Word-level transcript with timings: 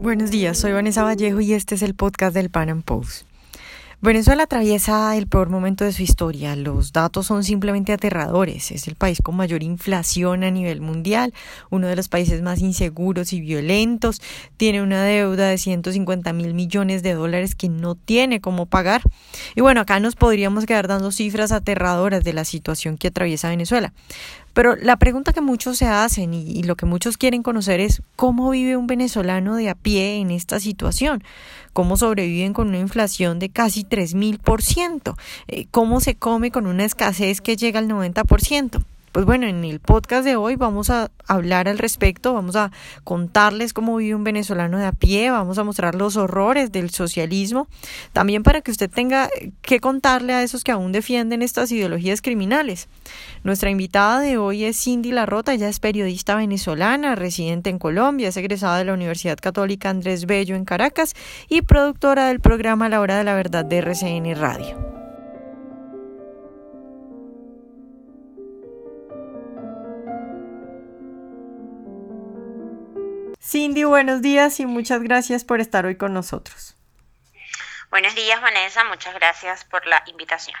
Buenos 0.00 0.30
días, 0.30 0.56
soy 0.56 0.70
Vanessa 0.70 1.02
Vallejo 1.02 1.40
y 1.40 1.54
este 1.54 1.74
es 1.74 1.82
el 1.82 1.96
podcast 1.96 2.32
del 2.32 2.50
Pan 2.50 2.70
Am 2.70 2.82
Post. 2.82 3.26
Venezuela 4.00 4.44
atraviesa 4.44 5.16
el 5.16 5.26
peor 5.26 5.50
momento 5.50 5.84
de 5.84 5.90
su 5.90 6.04
historia. 6.04 6.54
Los 6.54 6.92
datos 6.92 7.26
son 7.26 7.42
simplemente 7.42 7.92
aterradores. 7.92 8.70
Es 8.70 8.86
el 8.86 8.94
país 8.94 9.18
con 9.20 9.34
mayor 9.34 9.64
inflación 9.64 10.44
a 10.44 10.52
nivel 10.52 10.80
mundial, 10.80 11.34
uno 11.68 11.88
de 11.88 11.96
los 11.96 12.06
países 12.06 12.40
más 12.42 12.60
inseguros 12.60 13.32
y 13.32 13.40
violentos. 13.40 14.22
Tiene 14.56 14.82
una 14.82 15.02
deuda 15.02 15.48
de 15.48 15.58
150 15.58 16.32
mil 16.32 16.54
millones 16.54 17.02
de 17.02 17.14
dólares 17.14 17.56
que 17.56 17.68
no 17.68 17.96
tiene 17.96 18.40
cómo 18.40 18.66
pagar. 18.66 19.02
Y 19.56 19.62
bueno, 19.62 19.80
acá 19.80 19.98
nos 19.98 20.14
podríamos 20.14 20.64
quedar 20.64 20.86
dando 20.86 21.10
cifras 21.10 21.50
aterradoras 21.50 22.22
de 22.22 22.34
la 22.34 22.44
situación 22.44 22.98
que 22.98 23.08
atraviesa 23.08 23.48
Venezuela. 23.48 23.92
Pero 24.58 24.74
la 24.74 24.96
pregunta 24.96 25.32
que 25.32 25.40
muchos 25.40 25.78
se 25.78 25.86
hacen 25.86 26.34
y, 26.34 26.64
lo 26.64 26.74
que 26.74 26.84
muchos 26.84 27.16
quieren 27.16 27.44
conocer 27.44 27.78
es 27.78 28.02
cómo 28.16 28.50
vive 28.50 28.76
un 28.76 28.88
venezolano 28.88 29.54
de 29.54 29.68
a 29.68 29.76
pie 29.76 30.16
en 30.16 30.32
esta 30.32 30.58
situación, 30.58 31.22
cómo 31.72 31.96
sobreviven 31.96 32.54
con 32.54 32.66
una 32.66 32.80
inflación 32.80 33.38
de 33.38 33.50
casi 33.50 33.84
3.000%, 33.84 35.14
eh, 35.46 35.68
cómo 35.70 36.00
se 36.00 36.16
come 36.16 36.50
con 36.50 36.66
una 36.66 36.84
escasez 36.84 37.40
que 37.40 37.56
llega 37.56 37.78
al 37.78 37.86
90%. 37.86 38.82
Pues 39.12 39.24
bueno, 39.24 39.46
en 39.46 39.64
el 39.64 39.80
podcast 39.80 40.24
de 40.24 40.36
hoy 40.36 40.56
vamos 40.56 40.90
a 40.90 41.10
hablar 41.26 41.68
al 41.68 41.78
respecto, 41.78 42.34
vamos 42.34 42.56
a 42.56 42.70
contarles 43.04 43.72
cómo 43.72 43.96
vive 43.96 44.14
un 44.14 44.24
venezolano 44.24 44.78
de 44.78 44.86
a 44.86 44.92
pie, 44.92 45.30
vamos 45.30 45.58
a 45.58 45.64
mostrar 45.64 45.94
los 45.94 46.16
horrores 46.16 46.72
del 46.72 46.90
socialismo, 46.90 47.68
también 48.12 48.42
para 48.42 48.60
que 48.60 48.70
usted 48.70 48.90
tenga 48.90 49.28
que 49.62 49.80
contarle 49.80 50.34
a 50.34 50.42
esos 50.42 50.64
que 50.64 50.72
aún 50.72 50.92
defienden 50.92 51.42
estas 51.42 51.72
ideologías 51.72 52.22
criminales. 52.22 52.88
Nuestra 53.44 53.70
invitada 53.70 54.20
de 54.20 54.36
hoy 54.36 54.64
es 54.64 54.78
Cindy 54.82 55.12
Larrota, 55.12 55.54
ella 55.54 55.68
es 55.68 55.80
periodista 55.80 56.36
venezolana, 56.36 57.14
residente 57.14 57.70
en 57.70 57.78
Colombia, 57.78 58.28
es 58.28 58.36
egresada 58.36 58.78
de 58.78 58.84
la 58.84 58.94
Universidad 58.94 59.38
Católica 59.40 59.90
Andrés 59.90 60.26
Bello 60.26 60.54
en 60.54 60.64
Caracas 60.64 61.14
y 61.48 61.62
productora 61.62 62.28
del 62.28 62.40
programa 62.40 62.88
La 62.88 63.00
Hora 63.00 63.16
de 63.16 63.24
la 63.24 63.34
Verdad 63.34 63.64
de 63.64 63.78
RCN 63.78 64.34
Radio. 64.36 64.87
Cindy, 73.48 73.84
buenos 73.84 74.20
días 74.20 74.60
y 74.60 74.66
muchas 74.66 75.00
gracias 75.02 75.42
por 75.42 75.62
estar 75.62 75.86
hoy 75.86 75.96
con 75.96 76.12
nosotros. 76.12 76.76
Buenos 77.90 78.14
días, 78.14 78.42
Vanessa, 78.42 78.84
muchas 78.84 79.14
gracias 79.14 79.64
por 79.64 79.86
la 79.86 80.02
invitación. 80.06 80.54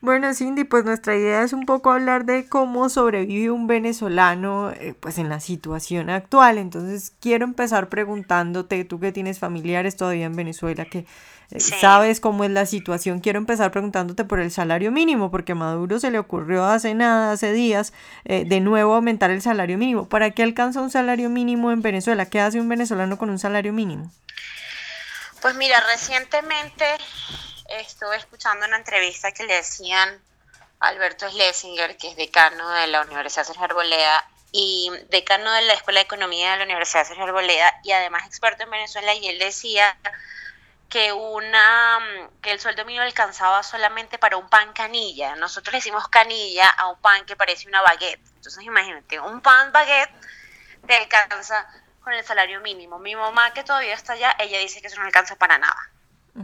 Bueno, 0.00 0.32
Cindy, 0.32 0.64
pues 0.64 0.86
nuestra 0.86 1.14
idea 1.14 1.42
es 1.42 1.52
un 1.52 1.66
poco 1.66 1.90
hablar 1.90 2.24
de 2.24 2.48
cómo 2.48 2.88
sobrevive 2.88 3.50
un 3.50 3.66
venezolano 3.66 4.70
eh, 4.70 4.94
pues 4.98 5.18
en 5.18 5.28
la 5.28 5.38
situación 5.38 6.08
actual. 6.08 6.56
Entonces, 6.56 7.12
quiero 7.20 7.44
empezar 7.44 7.90
preguntándote, 7.90 8.86
tú 8.86 8.98
que 9.00 9.12
tienes 9.12 9.38
familiares 9.38 9.98
todavía 9.98 10.24
en 10.24 10.36
Venezuela, 10.36 10.86
que 10.86 11.04
eh, 11.50 11.60
sabes 11.60 12.20
cómo 12.20 12.44
es 12.44 12.50
la 12.50 12.66
situación, 12.66 13.20
quiero 13.20 13.38
empezar 13.38 13.70
preguntándote 13.70 14.24
por 14.24 14.38
el 14.38 14.50
salario 14.50 14.92
mínimo, 14.92 15.30
porque 15.30 15.52
a 15.52 15.54
Maduro 15.54 15.98
se 15.98 16.10
le 16.10 16.18
ocurrió 16.18 16.64
hace 16.66 16.94
nada, 16.94 17.32
hace 17.32 17.52
días, 17.52 17.92
eh, 18.24 18.44
de 18.46 18.60
nuevo 18.60 18.94
aumentar 18.94 19.30
el 19.30 19.40
salario 19.40 19.78
mínimo. 19.78 20.08
¿Para 20.08 20.30
qué 20.32 20.42
alcanza 20.42 20.80
un 20.80 20.90
salario 20.90 21.30
mínimo 21.30 21.72
en 21.72 21.80
Venezuela? 21.80 22.26
¿Qué 22.26 22.40
hace 22.40 22.60
un 22.60 22.68
venezolano 22.68 23.16
con 23.16 23.30
un 23.30 23.38
salario 23.38 23.72
mínimo? 23.72 24.10
Pues 25.40 25.54
mira, 25.54 25.80
recientemente 25.90 26.84
estuve 27.80 28.16
escuchando 28.16 28.66
una 28.66 28.76
entrevista 28.76 29.32
que 29.32 29.44
le 29.44 29.54
decían 29.54 30.20
Alberto 30.80 31.30
Schlesinger, 31.30 31.96
que 31.96 32.10
es 32.10 32.16
decano 32.16 32.68
de 32.70 32.88
la 32.88 33.02
Universidad 33.02 33.44
Sergio 33.44 33.64
Arboleda 33.64 34.28
y 34.52 34.90
decano 35.10 35.50
de 35.52 35.62
la 35.62 35.74
Escuela 35.74 36.00
de 36.00 36.04
Economía 36.04 36.52
de 36.52 36.58
la 36.58 36.64
Universidad 36.64 37.06
Sergio 37.06 37.24
Arboleda 37.24 37.80
y 37.84 37.92
además 37.92 38.26
experto 38.26 38.64
en 38.64 38.70
Venezuela 38.70 39.14
y 39.14 39.28
él 39.28 39.38
decía 39.38 39.96
que 40.88 41.12
una 41.12 41.98
que 42.40 42.52
el 42.52 42.60
sueldo 42.60 42.84
mínimo 42.84 43.04
alcanzaba 43.04 43.62
solamente 43.62 44.18
para 44.18 44.36
un 44.36 44.48
pan 44.48 44.72
canilla. 44.72 45.36
Nosotros 45.36 45.72
le 45.72 45.78
decimos 45.78 46.08
canilla 46.08 46.70
a 46.70 46.88
un 46.88 46.98
pan 47.00 47.26
que 47.26 47.36
parece 47.36 47.68
una 47.68 47.82
baguette. 47.82 48.20
Entonces 48.36 48.64
imagínate, 48.64 49.20
un 49.20 49.40
pan 49.40 49.70
baguette 49.72 50.12
te 50.86 50.96
alcanza 50.96 51.66
con 52.02 52.14
el 52.14 52.24
salario 52.24 52.60
mínimo. 52.60 52.98
Mi 52.98 53.14
mamá 53.14 53.52
que 53.52 53.64
todavía 53.64 53.94
está 53.94 54.14
allá, 54.14 54.34
ella 54.38 54.58
dice 54.58 54.80
que 54.80 54.86
eso 54.86 54.98
no 54.98 55.06
alcanza 55.06 55.36
para 55.36 55.58
nada. 55.58 55.90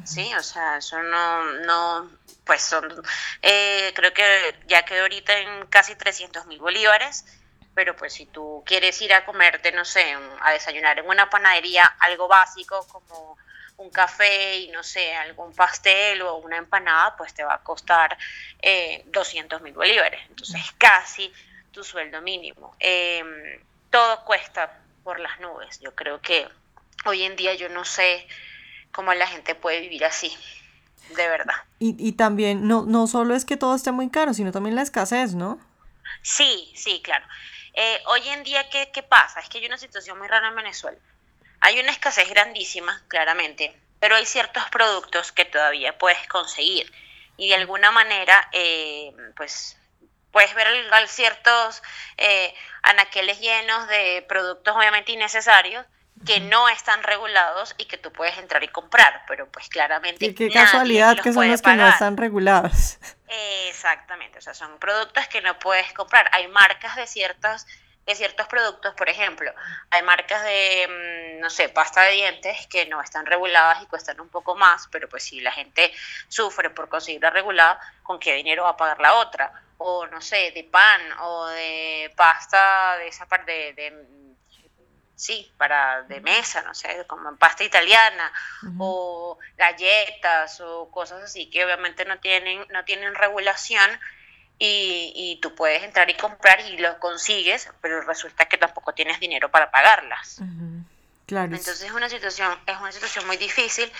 Sí, 0.04 0.34
o 0.34 0.42
sea, 0.42 0.78
eso 0.78 1.00
no, 1.04 1.44
no 1.60 2.10
pues 2.44 2.62
son, 2.62 2.92
eh, 3.42 3.92
creo 3.94 4.12
que 4.12 4.58
ya 4.66 4.84
quedó 4.84 5.02
ahorita 5.02 5.38
en 5.38 5.66
casi 5.66 5.94
300 5.94 6.46
mil 6.46 6.58
bolívares, 6.58 7.24
pero 7.74 7.94
pues 7.94 8.12
si 8.12 8.26
tú 8.26 8.62
quieres 8.66 9.00
ir 9.02 9.14
a 9.14 9.24
comerte, 9.24 9.70
no 9.70 9.84
sé, 9.84 10.16
a 10.40 10.50
desayunar 10.50 10.98
en 10.98 11.08
una 11.08 11.30
panadería, 11.30 11.84
algo 12.00 12.26
básico 12.26 12.86
como 12.88 13.38
un 13.76 13.90
café 13.90 14.58
y 14.58 14.68
no 14.68 14.82
sé, 14.82 15.14
algún 15.14 15.52
pastel 15.52 16.22
o 16.22 16.36
una 16.36 16.56
empanada, 16.56 17.16
pues 17.16 17.34
te 17.34 17.44
va 17.44 17.54
a 17.54 17.62
costar 17.62 18.16
eh, 18.62 19.02
200 19.06 19.60
mil 19.62 19.74
bolívares. 19.74 20.20
Entonces, 20.28 20.62
casi 20.78 21.32
tu 21.72 21.82
sueldo 21.82 22.20
mínimo. 22.22 22.74
Em, 22.78 23.60
todo 23.90 24.24
cuesta 24.24 24.80
por 25.02 25.18
las 25.20 25.40
nubes. 25.40 25.80
Yo 25.80 25.94
creo 25.94 26.20
que 26.20 26.46
hoy 27.04 27.24
en 27.24 27.36
día 27.36 27.54
yo 27.54 27.68
no 27.68 27.84
sé 27.84 28.26
cómo 28.92 29.12
la 29.12 29.26
gente 29.26 29.54
puede 29.54 29.80
vivir 29.80 30.04
así, 30.04 30.32
de 31.16 31.28
verdad. 31.28 31.56
Y, 31.80 31.96
y 31.98 32.12
también, 32.12 32.68
no, 32.68 32.84
no 32.86 33.06
solo 33.06 33.34
es 33.34 33.44
que 33.44 33.56
todo 33.56 33.74
esté 33.74 33.90
muy 33.90 34.08
caro, 34.08 34.34
sino 34.34 34.52
también 34.52 34.76
la 34.76 34.82
escasez, 34.82 35.34
¿no? 35.34 35.58
Sí, 36.22 36.72
sí, 36.76 37.02
claro. 37.02 37.26
Eh, 37.74 37.98
hoy 38.06 38.28
en 38.28 38.44
día, 38.44 38.70
¿qué, 38.70 38.90
¿qué 38.92 39.02
pasa? 39.02 39.40
Es 39.40 39.48
que 39.48 39.58
hay 39.58 39.66
una 39.66 39.78
situación 39.78 40.16
muy 40.18 40.28
rara 40.28 40.48
en 40.48 40.54
Venezuela. 40.54 40.98
Hay 41.64 41.80
una 41.80 41.92
escasez 41.92 42.28
grandísima, 42.28 43.02
claramente, 43.08 43.74
pero 43.98 44.16
hay 44.16 44.26
ciertos 44.26 44.62
productos 44.70 45.32
que 45.32 45.46
todavía 45.46 45.96
puedes 45.96 46.26
conseguir 46.28 46.92
y 47.38 47.48
de 47.48 47.54
alguna 47.54 47.90
manera, 47.90 48.50
eh, 48.52 49.14
pues 49.34 49.78
puedes 50.30 50.54
ver 50.54 50.68
ciertos 51.08 51.82
eh, 52.18 52.54
anaqueles 52.82 53.40
llenos 53.40 53.88
de 53.88 54.26
productos 54.28 54.76
obviamente 54.76 55.12
innecesarios 55.12 55.86
que 56.26 56.40
no 56.40 56.68
están 56.68 57.02
regulados 57.02 57.74
y 57.78 57.86
que 57.86 57.96
tú 57.96 58.12
puedes 58.12 58.36
entrar 58.36 58.62
y 58.62 58.68
comprar, 58.68 59.22
pero 59.26 59.50
pues 59.50 59.70
claramente... 59.70 60.26
Y 60.26 60.34
qué 60.34 60.50
casualidad 60.50 61.18
que 61.18 61.32
son 61.32 61.48
los 61.48 61.62
que 61.62 61.74
no 61.76 61.88
están 61.88 62.18
regulados. 62.18 62.98
Exactamente, 63.68 64.38
o 64.38 64.42
sea, 64.42 64.52
son 64.52 64.78
productos 64.78 65.26
que 65.28 65.40
no 65.40 65.58
puedes 65.58 65.90
comprar. 65.94 66.28
Hay 66.32 66.46
marcas 66.48 66.94
de 66.96 67.06
ciertos 67.06 67.66
de 68.06 68.14
ciertos 68.14 68.46
productos, 68.48 68.94
por 68.94 69.08
ejemplo, 69.08 69.52
hay 69.90 70.02
marcas 70.02 70.42
de, 70.44 71.36
mm, 71.36 71.40
no 71.40 71.48
sé, 71.50 71.68
pasta 71.68 72.02
de 72.02 72.12
dientes 72.12 72.66
que 72.66 72.86
no 72.86 73.00
están 73.00 73.24
reguladas 73.26 73.82
y 73.82 73.86
cuestan 73.86 74.20
un 74.20 74.28
poco 74.28 74.54
más, 74.54 74.88
pero 74.90 75.08
pues 75.08 75.24
si 75.24 75.40
la 75.40 75.52
gente 75.52 75.92
sufre 76.28 76.70
por 76.70 76.88
conseguirla 76.88 77.30
regulada, 77.30 77.80
¿con 78.02 78.18
qué 78.18 78.34
dinero 78.34 78.64
va 78.64 78.70
a 78.70 78.76
pagar 78.76 79.00
la 79.00 79.14
otra? 79.14 79.52
O 79.78 80.06
no 80.06 80.20
sé, 80.20 80.52
de 80.52 80.64
pan 80.64 81.00
o 81.20 81.46
de 81.46 82.12
pasta 82.16 82.96
de 82.98 83.08
esa 83.08 83.26
parte 83.26 83.72
de, 83.72 84.06
sí, 85.14 85.50
para 85.56 86.02
de 86.02 86.20
mesa, 86.20 86.62
no 86.62 86.74
sé, 86.74 87.06
como 87.06 87.34
pasta 87.36 87.64
italiana 87.64 88.32
o 88.78 89.38
galletas 89.56 90.60
o 90.60 90.90
cosas 90.90 91.22
así 91.22 91.48
que 91.48 91.64
obviamente 91.64 92.04
no 92.04 92.18
tienen 92.18 92.66
no 92.70 92.84
tienen 92.84 93.14
regulación 93.14 93.90
y, 94.58 95.12
y, 95.14 95.40
tú 95.40 95.54
puedes 95.54 95.82
entrar 95.82 96.08
y 96.08 96.14
comprar 96.14 96.60
y 96.60 96.78
lo 96.78 96.98
consigues, 97.00 97.68
pero 97.80 98.02
resulta 98.02 98.46
que 98.46 98.56
tampoco 98.56 98.94
tienes 98.94 99.18
dinero 99.18 99.50
para 99.50 99.70
pagarlas. 99.70 100.40
Claro. 101.26 101.56
Entonces 101.56 101.82
es 101.82 101.92
una 101.92 102.08
situación, 102.08 102.56
es 102.66 102.76
una 102.78 102.92
situación 102.92 103.26
muy 103.26 103.36
difícil 103.36 103.90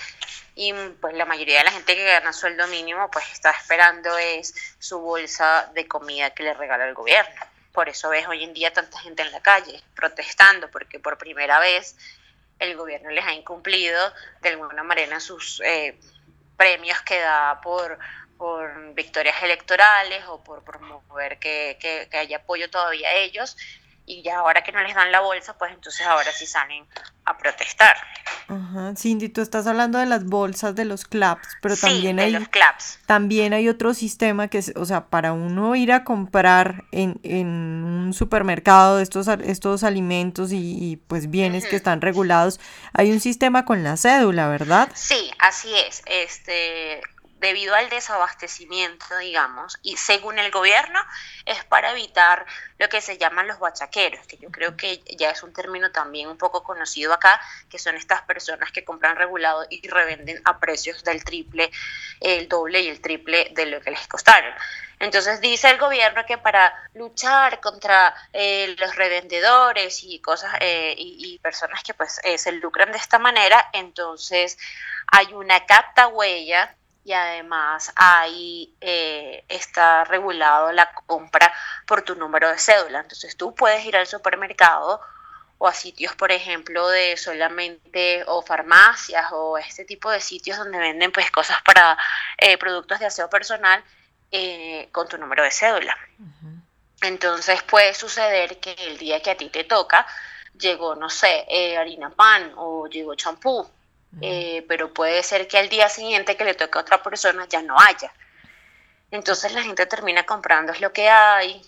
y 0.54 0.72
pues 1.00 1.14
la 1.14 1.24
mayoría 1.24 1.58
de 1.58 1.64
la 1.64 1.70
gente 1.70 1.96
que 1.96 2.04
gana 2.04 2.32
sueldo 2.32 2.66
mínimo 2.68 3.10
pues 3.10 3.24
está 3.32 3.50
esperando 3.50 4.16
es 4.18 4.54
su 4.78 5.00
bolsa 5.00 5.70
de 5.74 5.88
comida 5.88 6.30
que 6.30 6.42
le 6.42 6.54
regala 6.54 6.86
el 6.86 6.94
gobierno. 6.94 7.40
Por 7.72 7.88
eso 7.88 8.10
ves 8.10 8.26
hoy 8.28 8.44
en 8.44 8.52
día 8.52 8.72
tanta 8.72 9.00
gente 9.00 9.22
en 9.22 9.32
la 9.32 9.40
calle 9.40 9.82
protestando, 9.96 10.70
porque 10.70 11.00
por 11.00 11.18
primera 11.18 11.58
vez 11.58 11.96
el 12.58 12.76
gobierno 12.76 13.10
les 13.10 13.24
ha 13.24 13.32
incumplido 13.32 14.12
de 14.42 14.50
alguna 14.50 14.84
manera 14.84 15.18
sus 15.18 15.60
eh, 15.64 15.98
premios 16.56 17.00
que 17.02 17.18
da 17.18 17.60
por 17.62 17.98
por 18.36 18.94
victorias 18.94 19.42
electorales 19.42 20.24
o 20.28 20.42
por 20.42 20.64
promover 20.64 21.38
que, 21.38 21.78
que, 21.80 22.16
haya 22.16 22.38
apoyo 22.38 22.70
todavía 22.70 23.08
a 23.08 23.14
ellos 23.14 23.56
y 24.06 24.22
ya 24.22 24.38
ahora 24.38 24.62
que 24.62 24.72
no 24.72 24.82
les 24.82 24.94
dan 24.94 25.10
la 25.10 25.20
bolsa, 25.20 25.56
pues 25.56 25.72
entonces 25.72 26.06
ahora 26.06 26.30
sí 26.32 26.46
salen 26.46 26.86
a 27.24 27.38
protestar. 27.38 27.96
Ajá, 28.48 28.92
Cindy, 28.96 29.30
tú 29.30 29.40
estás 29.40 29.66
hablando 29.66 29.98
de 29.98 30.04
las 30.04 30.24
bolsas 30.24 30.74
de 30.74 30.84
los 30.84 31.06
CLAPS, 31.06 31.48
pero 31.62 31.74
también 31.74 32.20
hay 32.20 32.32
los 32.32 32.48
CLAPS. 32.48 32.98
también 33.06 33.54
hay 33.54 33.68
otro 33.68 33.94
sistema 33.94 34.48
que 34.48 34.58
es, 34.58 34.72
o 34.76 34.84
sea, 34.84 35.06
para 35.06 35.32
uno 35.32 35.74
ir 35.74 35.90
a 35.92 36.04
comprar 36.04 36.84
en, 36.92 37.18
en 37.22 37.46
un 37.46 38.12
supermercado 38.12 39.00
estos, 39.00 39.26
estos 39.28 39.84
alimentos 39.84 40.50
y, 40.52 41.00
pues 41.06 41.30
bienes 41.30 41.66
que 41.66 41.76
están 41.76 42.02
regulados, 42.02 42.60
hay 42.92 43.10
un 43.10 43.20
sistema 43.20 43.64
con 43.64 43.82
la 43.82 43.96
cédula, 43.96 44.48
¿verdad? 44.48 44.90
Sí, 44.94 45.30
así 45.38 45.74
es. 45.74 46.02
Este 46.04 47.00
debido 47.44 47.74
al 47.74 47.90
desabastecimiento, 47.90 49.18
digamos, 49.18 49.78
y 49.82 49.98
según 49.98 50.38
el 50.38 50.50
gobierno 50.50 50.98
es 51.44 51.62
para 51.66 51.90
evitar 51.90 52.46
lo 52.78 52.88
que 52.88 53.02
se 53.02 53.18
llaman 53.18 53.46
los 53.46 53.58
bachaqueros, 53.58 54.26
que 54.26 54.38
yo 54.38 54.50
creo 54.50 54.78
que 54.78 55.02
ya 55.18 55.30
es 55.30 55.42
un 55.42 55.52
término 55.52 55.92
también 55.92 56.28
un 56.28 56.38
poco 56.38 56.62
conocido 56.64 57.12
acá, 57.12 57.38
que 57.68 57.78
son 57.78 57.96
estas 57.96 58.22
personas 58.22 58.72
que 58.72 58.82
compran 58.82 59.16
regulado 59.16 59.66
y 59.68 59.86
revenden 59.86 60.40
a 60.46 60.58
precios 60.58 61.04
del 61.04 61.22
triple, 61.22 61.70
el 62.20 62.48
doble 62.48 62.80
y 62.80 62.88
el 62.88 63.02
triple 63.02 63.50
de 63.52 63.66
lo 63.66 63.78
que 63.82 63.90
les 63.90 64.08
costaron. 64.08 64.54
Entonces 64.98 65.42
dice 65.42 65.68
el 65.68 65.76
gobierno 65.76 66.24
que 66.24 66.38
para 66.38 66.72
luchar 66.94 67.60
contra 67.60 68.14
eh, 68.32 68.74
los 68.78 68.96
revendedores 68.96 70.02
y 70.02 70.18
cosas 70.20 70.54
eh, 70.60 70.94
y, 70.96 71.38
personas 71.40 71.82
que 71.82 71.92
pues 71.92 72.22
eh, 72.24 72.38
se 72.38 72.52
lucran 72.52 72.90
de 72.90 72.96
esta 72.96 73.18
manera, 73.18 73.68
entonces 73.74 74.56
hay 75.08 75.34
una 75.34 75.66
capta 75.66 76.08
huella 76.08 76.74
y 77.04 77.12
además 77.12 77.92
ahí 77.96 78.74
está 78.80 80.04
regulado 80.04 80.72
la 80.72 80.90
compra 81.06 81.52
por 81.86 82.02
tu 82.02 82.14
número 82.14 82.48
de 82.48 82.58
cédula. 82.58 83.00
Entonces 83.00 83.36
tú 83.36 83.54
puedes 83.54 83.84
ir 83.84 83.96
al 83.96 84.06
supermercado 84.06 85.00
o 85.58 85.68
a 85.68 85.74
sitios, 85.74 86.16
por 86.16 86.32
ejemplo, 86.32 86.88
de 86.88 87.16
solamente 87.16 88.24
o 88.26 88.42
farmacias 88.42 89.26
o 89.32 89.58
este 89.58 89.84
tipo 89.84 90.10
de 90.10 90.20
sitios 90.20 90.58
donde 90.58 90.78
venden 90.78 91.12
pues 91.12 91.30
cosas 91.30 91.60
para 91.62 91.96
productos 92.58 92.98
de 92.98 93.06
aseo 93.06 93.28
personal 93.28 93.84
eh, 94.36 94.88
con 94.90 95.06
tu 95.06 95.16
número 95.16 95.44
de 95.44 95.52
cédula. 95.52 95.96
Entonces 97.02 97.62
puede 97.62 97.94
suceder 97.94 98.58
que 98.58 98.72
el 98.72 98.98
día 98.98 99.22
que 99.22 99.30
a 99.30 99.36
ti 99.36 99.48
te 99.48 99.62
toca 99.62 100.04
llegó, 100.58 100.96
no 100.96 101.08
sé, 101.08 101.44
eh, 101.48 101.76
harina 101.76 102.10
pan 102.10 102.52
o 102.56 102.88
llegó 102.88 103.14
champú, 103.14 103.64
eh, 104.20 104.64
pero 104.68 104.92
puede 104.92 105.22
ser 105.22 105.48
que 105.48 105.58
al 105.58 105.68
día 105.68 105.88
siguiente 105.88 106.36
que 106.36 106.44
le 106.44 106.54
toque 106.54 106.78
a 106.78 106.82
otra 106.82 107.02
persona 107.02 107.46
ya 107.48 107.62
no 107.62 107.78
haya. 107.78 108.12
Entonces 109.10 109.52
la 109.52 109.62
gente 109.62 109.86
termina 109.86 110.24
comprando 110.24 110.72
lo 110.80 110.92
que 110.92 111.08
hay, 111.08 111.62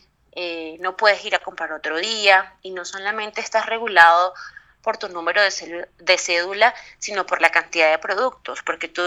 no 0.81 0.97
puedes 0.97 1.25
ir 1.25 1.35
a 1.35 1.39
comprar 1.39 1.73
otro 1.73 1.97
día 1.97 2.55
y 2.63 2.71
no 2.71 2.85
solamente 2.85 3.41
estás 3.41 3.67
regulado 3.67 4.35
por 4.83 4.99
tu 4.99 5.09
número 5.09 5.43
de, 5.43 5.89
de 5.99 6.19
cédula, 6.19 6.75
sino 6.99 7.27
por 7.27 7.41
la 7.41 7.51
cantidad 7.51 7.91
de 7.91 7.99
productos, 7.99 8.63
porque 8.63 8.89
tú, 8.89 9.03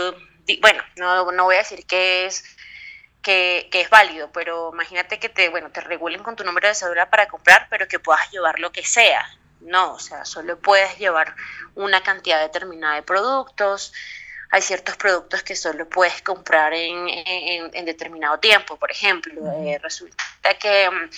bueno, 0.62 0.84
no, 0.98 1.32
no 1.32 1.44
voy 1.46 1.56
a 1.56 1.60
decir 1.60 1.86
que 1.86 2.26
es 2.26 2.44
que, 3.22 3.70
es 3.72 3.90
válido, 3.90 4.32
pero 4.32 4.72
imagínate 4.74 5.20
que 5.20 5.30
te, 5.30 5.50
bueno, 5.50 5.72
te 5.72 5.82
regulen 5.82 6.24
con 6.24 6.36
tu 6.36 6.44
número 6.44 6.68
de 6.68 6.76
cédula 6.76 7.10
para 7.10 7.28
comprar, 7.28 7.68
pero 7.70 7.88
que 7.88 8.00
puedas 8.00 8.30
llevar 8.32 8.60
lo 8.60 8.72
que 8.72 8.86
sea. 8.86 9.26
No, 9.62 9.94
o 9.94 10.00
sea, 10.00 10.26
solo 10.26 10.58
puedes 10.60 10.98
llevar 10.98 11.36
una 11.76 12.02
cantidad 12.02 12.42
determinada 12.42 12.96
de 12.96 13.04
productos. 13.04 13.94
Hay 14.52 14.62
ciertos 14.62 14.98
productos 14.98 15.44
que 15.44 15.56
solo 15.56 15.88
puedes 15.88 16.22
comprar 16.22 16.74
en, 16.74 17.08
en, 17.08 17.86
determinado 17.86 18.40
tiempo. 18.40 18.78
Por 18.78 18.90
ejemplo, 18.90 19.34
eh, 19.64 19.78
resulta 19.82 20.24
que 20.60 20.90
mm, 20.90 21.10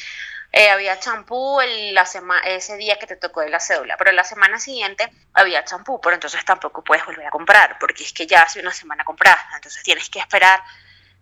eh, 0.54 0.70
había 0.70 1.00
champú 1.00 1.60
la 1.94 2.06
ese 2.46 2.76
día 2.76 3.00
que 3.00 3.08
te 3.08 3.16
tocó 3.16 3.40
de 3.40 3.50
la 3.50 3.60
cédula, 3.60 3.96
pero 3.98 4.12
la 4.12 4.26
semana 4.26 4.60
siguiente 4.60 5.10
había 5.34 5.64
champú, 5.64 6.02
pero 6.02 6.16
entonces 6.16 6.44
tampoco 6.44 6.84
puedes 6.84 7.06
volver 7.06 7.26
a 7.26 7.30
comprar, 7.30 7.78
porque 7.80 8.04
es 8.04 8.12
que 8.12 8.28
ya 8.28 8.42
hace 8.42 8.60
una 8.60 8.74
semana 8.74 9.06
compraste, 9.06 9.56
entonces 9.56 9.82
tienes 9.84 10.10
que 10.10 10.20
esperar 10.20 10.62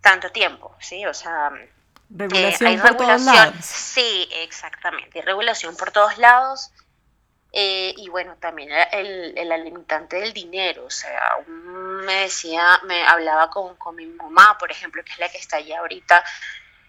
tanto 0.01 0.31
tiempo, 0.31 0.75
¿sí? 0.80 1.06
O 1.06 1.13
sea, 1.13 1.51
regulación 2.10 2.72
eh, 2.72 2.80
por 2.80 2.98
todos 2.98 3.22
lados. 3.22 3.54
Sí, 3.62 4.27
exactamente, 4.31 5.22
regulación 5.22 5.75
por 5.77 5.92
todos 5.92 6.18
lados. 6.18 6.72
Eh, 7.51 7.96
y 7.98 8.10
bueno, 8.10 8.36
también 8.40 8.69
el, 8.92 9.36
el, 9.36 9.63
limitante 9.63 10.18
del 10.18 10.34
dinero, 10.34 10.86
o 10.86 10.90
sea, 10.90 11.38
me 11.48 12.22
decía, 12.22 12.80
me 12.84 13.04
hablaba 13.07 13.50
con, 13.50 13.75
con, 13.78 13.96
mi 13.96 14.06
mamá, 14.06 14.56
por 14.60 14.72
ejemplo, 14.72 15.04
que 15.04 15.13
es 15.13 15.19
la 15.19 15.30
que 15.30 15.40
está 15.40 15.57
allá 15.57 15.80
ahorita, 15.80 16.24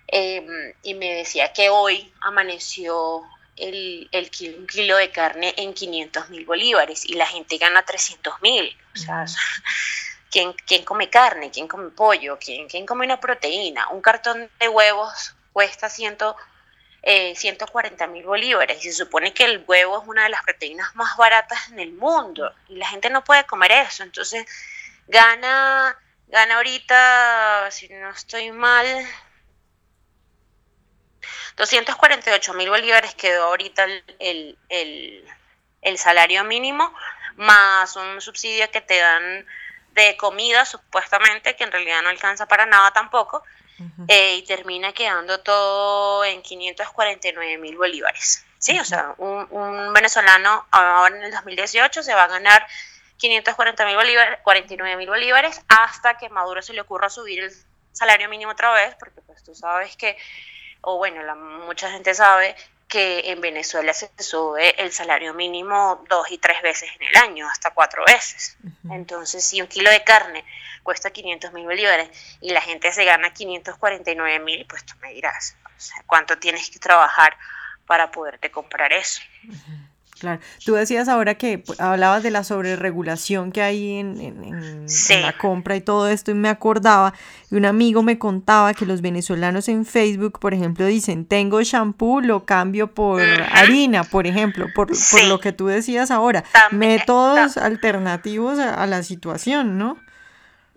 em, 0.07 0.75
y 0.83 0.95
me 0.95 1.15
decía 1.15 1.53
que 1.55 1.71
hoy 1.71 2.13
amaneció 2.21 3.23
el, 3.57 4.09
el 4.13 4.31
kilo, 4.31 4.59
un 4.59 4.67
kilo 4.67 4.97
de 4.99 5.11
carne 5.11 5.55
en 5.57 5.73
500 5.73 6.29
mil 6.29 6.45
bolívares 6.45 7.07
y 7.07 7.15
la 7.15 7.27
gente 7.27 7.57
gana 7.57 7.83
300 7.83 8.43
mil, 8.43 8.77
o 8.95 8.99
sea, 8.99 9.25
¿Quién, 10.31 10.85
come 10.85 11.11
carne? 11.11 11.51
¿Quién 11.51 11.67
come 11.67 11.91
pollo? 11.91 12.39
¿Quién, 12.39 12.69
¿Quién 12.69 12.87
come 12.87 13.05
una 13.05 13.19
proteína? 13.19 13.89
Un 13.89 14.01
cartón 14.01 14.49
de 14.61 14.69
huevos 14.69 15.35
cuesta 15.53 15.89
ciento, 17.03 17.67
140 17.67 18.05
eh, 18.05 18.09
mil 18.09 18.25
bolívares 18.25 18.85
y 18.85 18.91
se 18.91 19.05
supone 19.05 19.33
que 19.33 19.45
el 19.45 19.65
huevo 19.67 20.01
es 20.01 20.09
una 20.09 20.25
de 20.25 20.29
las 20.31 20.43
proteínas 20.43 20.95
más 20.95 21.17
baratas 21.17 21.69
en 21.71 21.81
el 21.81 21.93
mundo 21.93 22.53
y 22.69 22.77
la 22.77 22.89
gente 22.89 23.11
no 23.11 23.25
puede 23.25 23.45
comer 23.45 23.73
eso. 23.73 24.03
Entonces, 24.03 24.47
gana, 25.09 25.97
gana 26.29 26.57
ahorita, 26.57 27.71
si 27.71 27.89
no 27.89 28.11
estoy 28.11 28.53
mal, 28.53 28.87
248 31.57 32.55
mil 32.55 32.71
bolívares 32.71 33.15
quedó 33.15 33.45
ahorita 33.45 33.87
el, 34.19 34.59
el 35.83 35.99
salario 35.99 36.45
mínimo, 36.45 36.95
más 37.37 37.97
un 37.97 38.21
subsidio 38.21 38.71
que 38.71 38.81
te 38.81 38.99
dan 38.99 39.47
de 39.93 40.17
comida, 40.17 40.65
supuestamente, 40.65 41.57
que 41.57 41.65
en 41.65 41.73
realidad 41.73 42.03
no 42.03 42.11
alcanza 42.11 42.47
para 42.47 42.67
nada 42.67 42.93
tampoco, 42.93 43.43
eh, 44.09 44.37
y 44.37 44.43
termina 44.43 44.93
quedando 44.93 45.41
todo 45.41 46.25
en 46.25 46.43
549 46.43 47.59
mil 47.59 47.77
bolívares. 47.77 48.45
Sí, 48.59 48.79
o 48.79 48.85
sea, 48.85 49.15
un, 49.19 49.93
venezolano 49.95 50.67
ahora 50.71 51.17
en 51.17 51.23
el 51.23 51.33
2018 51.33 52.03
se 52.03 52.15
va 52.15 52.25
a 52.25 52.29
ganar 52.29 52.67
540 53.17 53.87
mil 53.87 53.97
bolívares, 53.97 54.39
49 54.43 54.97
mil 54.97 55.09
bolívares, 55.09 55.63
hasta 55.69 56.19
que 56.19 56.29
Maduro 56.29 56.61
se 56.61 56.75
le 56.75 56.83
ocurra 56.83 57.09
subir 57.09 57.45
el 57.45 57.53
salario 57.93 58.29
mínimo 58.29 58.53
otra 58.53 58.73
vez, 58.73 58.95
porque 58.99 59.21
pues 59.23 59.43
tú 59.43 59.55
sabes 59.55 59.97
que, 59.97 60.17
o 60.83 60.99
bueno, 60.99 61.23
la, 61.23 61.35
mucha 61.35 61.91
gente 61.91 62.15
sabe 62.15 62.55
que 62.91 63.31
en 63.31 63.41
Venezuela 63.41 63.95
se 63.95 64.11
sube 64.19 64.75
el 64.83 64.91
salario 64.93 65.33
mínimo 65.33 66.05
dos 66.09 66.29
y 66.31 66.39
tres 66.39 66.61
veces 66.61 66.91
en 66.97 67.07
el 67.07 67.17
año, 67.17 67.49
hasta 67.49 67.71
cuatro 67.71 68.05
veces. 68.05 68.59
Entonces, 68.91 69.45
si 69.45 69.63
un 69.63 69.69
kilo 69.69 69.89
de 69.91 70.03
carne 70.03 70.45
cuesta 70.83 71.11
500 71.11 71.53
mil 71.53 71.67
bolívares 71.67 72.11
y 72.41 72.51
la 72.51 72.61
gente 72.61 72.91
se 72.93 73.05
gana 73.05 73.33
549 73.33 74.41
mil, 74.41 74.67
pues 74.67 74.85
tú 74.85 74.95
me 75.01 75.13
dirás, 75.13 75.57
¿cuánto 76.07 76.37
tienes 76.39 76.69
que 76.69 76.81
trabajar 76.81 77.37
para 77.87 78.11
poderte 78.11 78.51
comprar 78.51 78.93
eso? 78.93 79.23
Claro, 80.21 80.39
tú 80.67 80.75
decías 80.75 81.09
ahora 81.09 81.37
que 81.37 81.57
pues, 81.57 81.81
hablabas 81.81 82.23
de 82.23 82.31
la 82.31 82.45
sobreregulación 82.45 83.53
que 83.53 83.63
hay 83.63 84.01
en, 84.01 84.87
la 85.09 85.39
compra 85.39 85.77
y 85.77 85.81
todo 85.81 86.09
esto, 86.09 86.31
y 86.31 86.35
me 86.35 86.51
acordaba, 86.51 87.15
y 87.51 87.55
un 87.55 87.65
amigo 87.65 88.03
me 88.03 88.19
contaba 88.19 88.75
que 88.75 88.85
los 88.85 89.01
venezolanos 89.01 89.71
en 89.71 89.87
Facebook, 89.87 90.39
por 90.39 90.53
ejemplo, 90.53 90.85
dicen, 90.85 91.25
tengo 91.25 91.63
shampoo, 91.63 92.21
lo 92.21 92.45
cambio 92.45 92.93
por 92.93 93.23
harina, 93.23 94.05
por 94.05 94.27
ejemplo, 94.27 94.67
por, 94.75 94.91
lo 95.27 95.41
que 95.41 95.53
tú 95.53 95.69
decías 95.69 96.11
ahora, 96.11 96.45
métodos 96.71 97.57
alternativos 97.57 98.59
a, 98.59 98.87
la 98.87 99.03
situación, 99.03 99.79
¿no? 99.79 99.97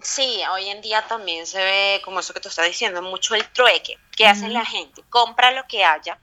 Sí, 0.01 0.39
hoy 0.53 0.69
en 0.69 0.81
día 0.81 1.01
también 1.05 1.45
se 1.45 1.57
ve, 1.57 2.01
como 2.05 2.21
eso 2.21 2.33
que 2.33 2.39
tú 2.39 2.47
estás 2.47 2.67
diciendo, 2.67 3.01
mucho 3.01 3.35
el 3.35 3.45
trueque. 3.49 3.97
¿Qué 4.15 4.25
hace 4.25 4.47
la 4.47 4.63
gente? 4.63 5.03
Compra 5.09 5.51
lo 5.51 5.63
que 5.67 5.83
haya 5.83 6.17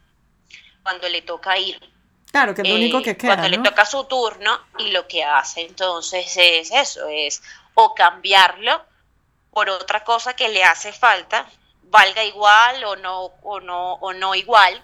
cuando 0.82 1.06
le 1.08 1.20
toca 1.20 1.58
ir 1.58 1.89
Claro, 2.30 2.54
que 2.54 2.62
es 2.62 2.68
lo 2.68 2.74
único 2.74 3.02
que 3.02 3.10
eh, 3.10 3.16
queda. 3.16 3.36
Cuando 3.36 3.48
le 3.48 3.58
toca 3.58 3.84
su 3.84 4.04
turno 4.04 4.60
y 4.78 4.90
lo 4.90 5.06
que 5.08 5.24
hace 5.24 5.62
entonces 5.62 6.36
es 6.36 6.70
eso, 6.70 7.08
es 7.08 7.42
o 7.74 7.94
cambiarlo 7.94 8.84
por 9.50 9.68
otra 9.68 10.04
cosa 10.04 10.34
que 10.34 10.48
le 10.48 10.62
hace 10.62 10.92
falta, 10.92 11.46
valga 11.82 12.22
igual 12.24 12.84
o 12.84 12.96
no, 12.96 13.24
o 13.42 13.60
no, 13.60 13.94
o 13.94 14.12
no 14.12 14.34
igual, 14.34 14.80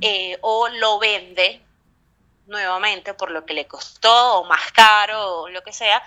eh, 0.00 0.38
o 0.42 0.68
lo 0.68 0.98
vende 0.98 1.60
nuevamente 2.46 3.14
por 3.14 3.30
lo 3.32 3.44
que 3.44 3.54
le 3.54 3.66
costó 3.66 4.40
o 4.40 4.44
más 4.44 4.70
caro 4.72 5.42
o 5.42 5.48
lo 5.48 5.62
que 5.62 5.72
sea 5.72 6.00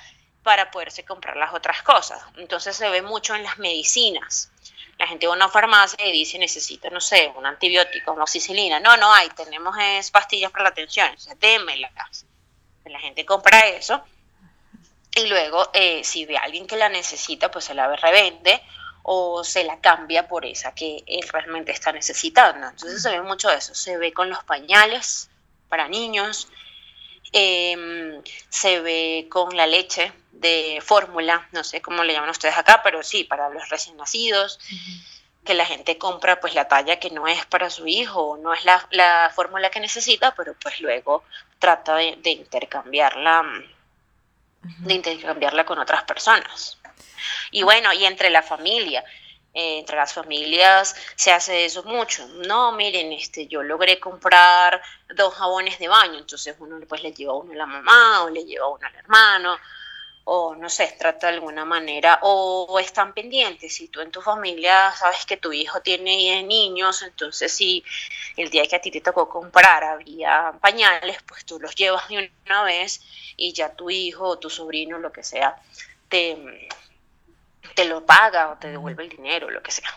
para 0.44 0.72
poderse 0.72 1.04
comprar 1.04 1.36
las 1.36 1.54
otras 1.54 1.84
cosas. 1.84 2.22
Entonces 2.38 2.78
se 2.78 2.90
ve 2.90 3.02
mucho 3.02 3.36
en 3.36 3.44
las 3.44 3.58
medicinas 3.58 4.50
la 5.00 5.08
gente 5.08 5.28
va 5.28 5.34
a 5.34 5.38
una 5.38 5.50
farmacia 5.50 6.06
y 6.06 6.12
dice 6.12 6.38
necesito, 6.38 6.90
no 6.90 7.00
sé, 7.00 7.32
un 7.36 7.46
antibiótico, 7.46 8.12
amoxicilina. 8.12 8.82
No, 8.82 8.98
no 8.98 9.12
hay, 9.14 9.30
tenemos 9.30 9.74
es 9.80 10.12
pastillas 10.12 10.52
para 10.52 10.66
la 10.66 10.70
atención, 10.70 11.10
o 11.16 11.20
sea, 11.20 11.36
démelas. 11.36 12.26
La 12.84 13.00
gente 13.00 13.26
compra 13.26 13.68
eso 13.68 14.04
y 15.16 15.28
luego 15.28 15.70
eh, 15.74 16.04
si 16.04 16.26
ve 16.26 16.38
a 16.38 16.42
alguien 16.42 16.68
que 16.68 16.76
la 16.76 16.90
necesita, 16.90 17.50
pues 17.50 17.66
se 17.66 17.74
la 17.74 17.96
revende 17.96 18.62
o 19.04 19.44
se 19.44 19.64
la 19.64 19.80
cambia 19.80 20.28
por 20.28 20.46
esa 20.46 20.76
que 20.76 21.04
él 21.08 21.28
realmente 21.32 21.72
está 21.72 21.94
necesitando. 21.94 22.68
Entonces 22.68 23.02
se 23.02 23.10
ve 23.10 23.22
mucho 23.22 23.50
eso, 23.50 23.74
se 23.74 23.98
ve 23.98 24.12
con 24.12 24.30
los 24.30 24.44
pañales 24.44 25.30
para 25.70 25.88
niños, 25.88 26.50
Em, 27.32 28.22
se 28.50 28.82
ve 28.82 29.28
con 29.30 29.56
la 29.56 29.68
leche 29.68 30.12
de 30.32 30.82
fórmula, 30.84 31.48
no 31.52 31.64
sé 31.64 31.82
cómo 31.82 32.04
le 32.04 32.14
llaman 32.14 32.30
ustedes 32.30 32.58
acá, 32.58 32.82
pero 32.84 33.04
sí, 33.04 33.24
para 33.24 33.50
los 33.50 33.70
recién 33.70 33.98
nacidos, 33.98 34.60
que 35.46 35.54
la 35.54 35.66
gente 35.66 35.98
compra 35.98 36.40
pues 36.40 36.56
la 36.56 36.68
talla 36.68 37.00
que 37.00 37.12
no 37.12 37.28
es 37.28 37.46
para 37.46 37.70
su 37.70 37.88
hijo, 37.88 38.38
no 38.42 38.54
es 38.54 38.66
la, 38.66 39.32
fórmula 39.36 39.70
que 39.70 39.80
necesita, 39.80 40.34
pero 40.36 40.56
pues 40.56 40.80
luego 40.80 41.24
trata 41.60 41.96
de, 41.96 42.18
intercambiarla, 42.24 43.44
de 44.62 44.94
intercambiarla 44.94 45.66
con 45.66 45.78
otras 45.78 46.04
personas. 46.04 46.78
Y 47.52 47.64
bueno, 47.64 47.92
y 47.94 48.06
entre 48.06 48.30
la 48.30 48.42
familia, 48.42 49.04
eh, 49.54 49.80
entre 49.80 49.98
las 49.98 50.14
familias 50.14 50.96
se 51.16 51.32
hace 51.32 51.66
eso 51.66 51.84
mucho. 51.84 52.28
No, 52.48 52.72
miren, 52.74 53.12
este, 53.14 53.48
yo 53.48 53.64
logré 53.64 54.00
comprar 54.00 54.82
dos 55.16 55.34
jabones 55.34 55.80
de 55.80 55.88
baño, 55.88 56.20
entonces 56.20 56.56
uno 56.60 56.80
pues 56.88 57.04
le 57.04 57.14
lleva 57.14 57.34
uno 57.34 57.54
a 57.54 57.56
la 57.56 57.66
mamá 57.66 58.24
o 58.24 58.30
le 58.30 58.46
lleva 58.46 58.68
uno 58.68 58.86
al 58.86 58.96
hermano 58.96 59.58
o 60.32 60.56
no 60.56 60.70
sé, 60.70 60.96
trata 61.00 61.28
de 61.28 61.34
alguna 61.34 61.66
manera, 61.66 62.20
o, 62.22 62.80
están 62.80 63.14
pendientes. 63.14 63.74
Si 63.74 63.88
tú 63.88 64.00
en 64.02 64.12
tu 64.12 64.22
familia 64.22 64.92
sabes 64.96 65.26
que 65.26 65.38
tu 65.38 65.52
hijo 65.52 65.82
tiene 65.82 66.44
niños, 66.44 67.02
entonces 67.02 67.52
si 67.52 67.84
el 68.38 68.50
día 68.52 68.68
que 68.68 68.76
a 68.76 68.82
ti 68.82 68.92
te 68.92 69.02
tocó 69.02 69.28
comprar 69.28 69.84
había 69.84 70.54
pañales, 70.62 71.18
pues 71.24 71.46
tú 71.46 71.60
los 71.60 71.74
llevas 71.74 72.08
de 72.10 72.32
una 72.46 72.64
vez 72.64 73.02
y 73.38 73.54
ya 73.54 73.74
tu 73.74 73.90
hijo 73.90 74.28
o 74.28 74.38
tu 74.38 74.52
sobrino, 74.52 75.00
lo 75.00 75.12
que 75.12 75.24
sea, 75.24 75.56
te, 76.10 76.38
te 77.76 77.86
lo 77.86 78.06
paga 78.06 78.52
o 78.52 78.58
te 78.58 78.70
devuelve 78.70 79.04
el 79.04 79.10
dinero, 79.10 79.50
lo 79.50 79.62
que 79.62 79.72
sea. 79.72 79.90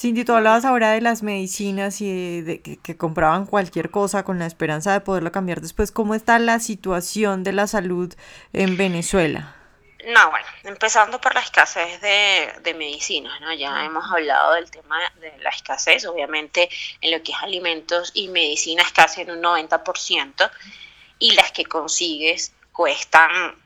Cindy, 0.00 0.24
tú 0.24 0.32
hablabas 0.32 0.64
ahora 0.64 0.92
de 0.92 1.02
las 1.02 1.22
medicinas 1.22 2.00
y 2.00 2.40
de 2.40 2.62
que, 2.62 2.96
compraban 2.96 3.44
cualquier 3.44 3.90
cosa 3.90 4.24
con 4.24 4.38
la 4.38 4.46
esperanza 4.46 4.92
de 4.92 5.00
poderlo 5.00 5.30
cambiar 5.30 5.60
después. 5.60 5.92
¿Cómo 5.92 6.14
está 6.14 6.38
la 6.38 6.58
situación 6.58 7.44
de 7.44 7.52
la 7.52 7.66
salud 7.66 8.14
en 8.54 8.78
Venezuela? 8.78 9.56
No, 10.06 10.30
bueno, 10.30 10.46
empezando 10.64 11.20
por 11.20 11.34
la 11.34 11.40
escasez 11.40 12.00
de, 12.00 12.50
de 12.62 12.72
medicinas, 12.72 13.38
¿no? 13.42 13.52
Ya 13.52 13.84
hemos 13.84 14.10
hablado 14.10 14.54
del 14.54 14.70
tema 14.70 14.96
de 15.20 15.36
la 15.40 15.50
escasez, 15.50 16.06
obviamente 16.06 16.70
en 17.02 17.10
lo 17.10 17.22
que 17.22 17.32
es 17.32 17.38
alimentos 17.42 18.10
y 18.14 18.28
medicinas 18.28 18.92
casi 18.92 19.20
en 19.20 19.32
un 19.32 19.42
90%, 19.42 20.50
y 21.18 21.32
las 21.32 21.52
que 21.52 21.66
consigues 21.66 22.54
cuestan 22.72 23.59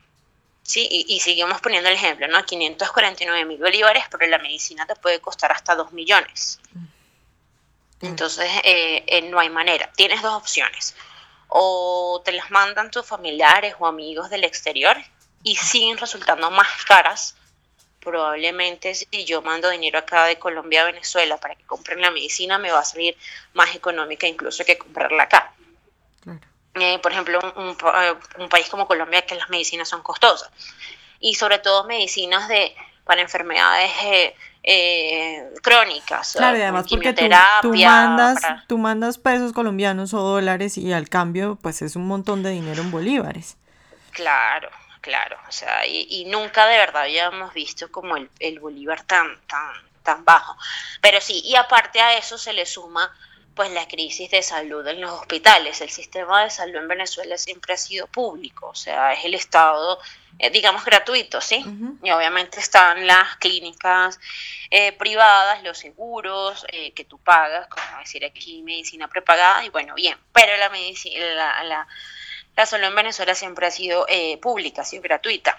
Sí, 0.65 0.89
y, 0.91 1.21
seguimos 1.21 1.61
poniendo 1.61 1.91
el 1.91 1.95
ejemplo, 1.95 2.27
¿no? 2.27 2.43
549 2.43 3.45
mil 3.45 3.59
bolívares, 3.59 4.05
pero 4.11 4.27
la 4.27 4.39
medicina 4.39 4.87
te 4.87 4.97
puede 4.97 5.21
costar 5.21 5.53
hasta 5.53 5.75
2 5.75 5.93
millones. 5.93 6.59
Entonces, 8.01 8.51
eh, 8.65 9.05
eh, 9.07 9.23
no 9.23 9.39
hay 9.39 9.51
manera. 9.51 9.93
Tienes 9.95 10.23
dos 10.23 10.33
opciones. 10.33 10.97
O 11.49 12.23
te 12.25 12.33
las 12.33 12.51
mandan 12.51 12.91
tus 12.91 13.05
familiares 13.07 13.75
o 13.79 13.87
amigos 13.87 14.31
del 14.31 14.45
exterior 14.45 14.97
y 15.43 15.57
siguen 15.57 15.99
resultando 15.99 16.51
más 16.51 16.85
caras. 16.87 17.37
Probablemente 18.01 18.95
si 18.95 19.07
yo 19.27 19.43
mando 19.43 19.69
dinero 19.69 19.99
acá 19.99 20.25
de 20.25 20.39
Colombia 20.39 20.83
a 20.83 20.87
Venezuela 20.87 21.37
para 21.37 21.57
que 21.57 21.65
compren 21.65 22.01
la 22.01 22.11
medicina, 22.11 22.57
me 22.59 22.71
va 22.71 22.81
a 22.81 22.85
salir 22.85 23.17
más 23.53 23.75
económica 23.75 24.27
incluso 24.27 24.65
que 24.65 24.79
comprarla 24.79 25.25
acá. 25.25 25.55
Eh, 26.75 26.99
por 26.99 27.13
ejemplo, 27.13 27.39
eh, 27.41 28.15
un, 28.39 28.49
país 28.49 28.69
como 28.69 28.87
Colombia, 28.87 29.23
que 29.23 29.37
las 29.37 29.49
medicinas 29.49 29.89
son 29.89 30.03
costosas. 30.03 30.51
Y 31.21 31.35
sobre 31.35 31.59
todo 31.59 31.85
medicinas 31.85 32.49
de 32.49 32.75
para 33.05 33.21
enfermedades 33.21 33.93
eh, 34.63 35.53
crónicas. 35.63 36.33
Claro, 36.33 36.57
y 36.57 36.63
además 36.63 36.87
porque 36.89 37.13
tú, 37.63 37.75
mandas, 37.75 38.39
tú 38.67 38.79
mandas 38.79 39.19
pesos 39.19 39.53
colombianos 39.53 40.15
o 40.15 40.21
dólares 40.21 40.79
y 40.79 40.93
al 40.93 41.09
cambio 41.09 41.59
pues 41.61 41.83
es 41.83 41.97
un 41.97 42.09
montón 42.09 42.43
de 42.43 42.51
dinero 42.51 42.83
en 42.83 42.91
bolívares. 42.91 43.57
Claro, 44.11 44.71
claro. 45.01 45.37
O 45.49 45.53
sea, 45.53 45.87
y, 45.87 46.25
nunca 46.27 46.67
de 46.67 46.79
verdad 46.79 47.03
habíamos 47.03 47.53
visto 47.53 47.93
como 47.93 48.17
el, 48.17 48.31
el 48.41 48.59
bolívar 48.59 49.03
tan, 49.03 49.39
tan, 49.47 49.75
tan 50.03 50.25
bajo. 50.25 50.57
Pero 51.03 51.21
sí, 51.21 51.43
y 51.45 51.57
aparte 51.57 52.01
a 52.01 52.17
eso 52.17 52.39
se 52.39 52.53
le 52.53 52.65
suma 52.65 53.13
pues 53.55 53.71
la 53.71 53.87
crisis 53.87 54.31
de 54.31 54.43
salud 54.43 54.87
en 54.87 55.01
los 55.01 55.11
hospitales. 55.13 55.81
El 55.81 55.91
sistema 55.91 56.45
de 56.45 56.51
salud 56.51 56.77
en 56.77 56.89
Venezuela 56.89 57.39
siempre 57.39 57.75
ha 57.75 57.77
sido 57.77 58.07
público, 58.07 58.69
o 58.69 58.75
sea, 58.75 59.13
es 59.13 59.25
el 59.25 59.35
Estado, 59.35 59.99
eh, 60.39 60.51
digamos, 60.51 60.85
gratuito, 60.85 61.41
¿sí? 61.41 61.65
Y 62.03 62.11
obviamente 62.11 62.59
están 62.59 63.07
las 63.07 63.37
clínicas 63.37 64.19
eh, 64.71 64.93
privadas, 64.93 65.63
los 65.63 65.79
seguros 65.79 66.67
eh, 66.69 66.93
que 66.93 67.05
tú 67.05 67.19
pagas, 67.19 67.69
como 67.69 67.99
decir 68.01 68.25
aquí 68.25 68.63
medicina 68.63 69.09
prepagada, 69.09 69.65
y 69.65 69.69
bueno, 69.69 69.95
bien, 69.95 70.19
pero 70.33 70.57
la, 70.57 70.69
medicina, 70.71 71.25
la, 71.35 71.63
la, 71.65 71.87
la 72.57 72.67
salud 72.67 72.87
en 72.87 72.95
Venezuela 72.95 73.35
siempre 73.35 73.67
ha 73.67 73.71
sido 73.71 74.07
pública, 74.41 74.83
ha 74.83 74.85
sido 74.85 75.03
gratuita 75.03 75.59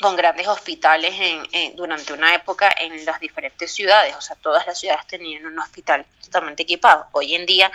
con 0.00 0.16
grandes 0.16 0.46
hospitales 0.46 1.14
en, 1.52 1.74
durante 1.76 2.12
una 2.12 2.34
época 2.34 2.72
en 2.78 3.04
las 3.04 3.18
diferentes 3.18 3.72
ciudades, 3.72 4.14
o 4.16 4.20
sea, 4.20 4.36
todas 4.36 4.66
las 4.66 4.78
ciudades 4.78 5.06
tenían 5.06 5.44
un 5.46 5.58
hospital 5.58 6.06
totalmente 6.22 6.62
equipado. 6.62 7.06
Hoy 7.12 7.34
en 7.34 7.46
día 7.46 7.72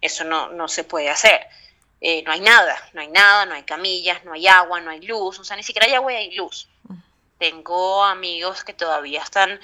eso 0.00 0.24
no, 0.24 0.48
no 0.48 0.68
se 0.68 0.84
puede 0.84 1.10
hacer. 1.10 1.46
Eh, 2.00 2.22
no 2.24 2.32
hay 2.32 2.40
nada, 2.40 2.76
no 2.94 3.02
hay 3.02 3.08
nada, 3.08 3.44
no 3.44 3.54
hay 3.54 3.62
camillas, 3.64 4.24
no 4.24 4.32
hay 4.32 4.46
agua, 4.46 4.80
no 4.80 4.90
hay 4.90 5.02
luz, 5.02 5.38
o 5.38 5.44
sea, 5.44 5.56
ni 5.56 5.62
siquiera 5.62 5.86
hay 5.86 5.94
agua 5.94 6.14
y 6.14 6.16
hay 6.16 6.34
luz. 6.34 6.66
Tengo 7.38 8.04
amigos 8.04 8.64
que 8.64 8.72
todavía 8.72 9.22
están, 9.22 9.60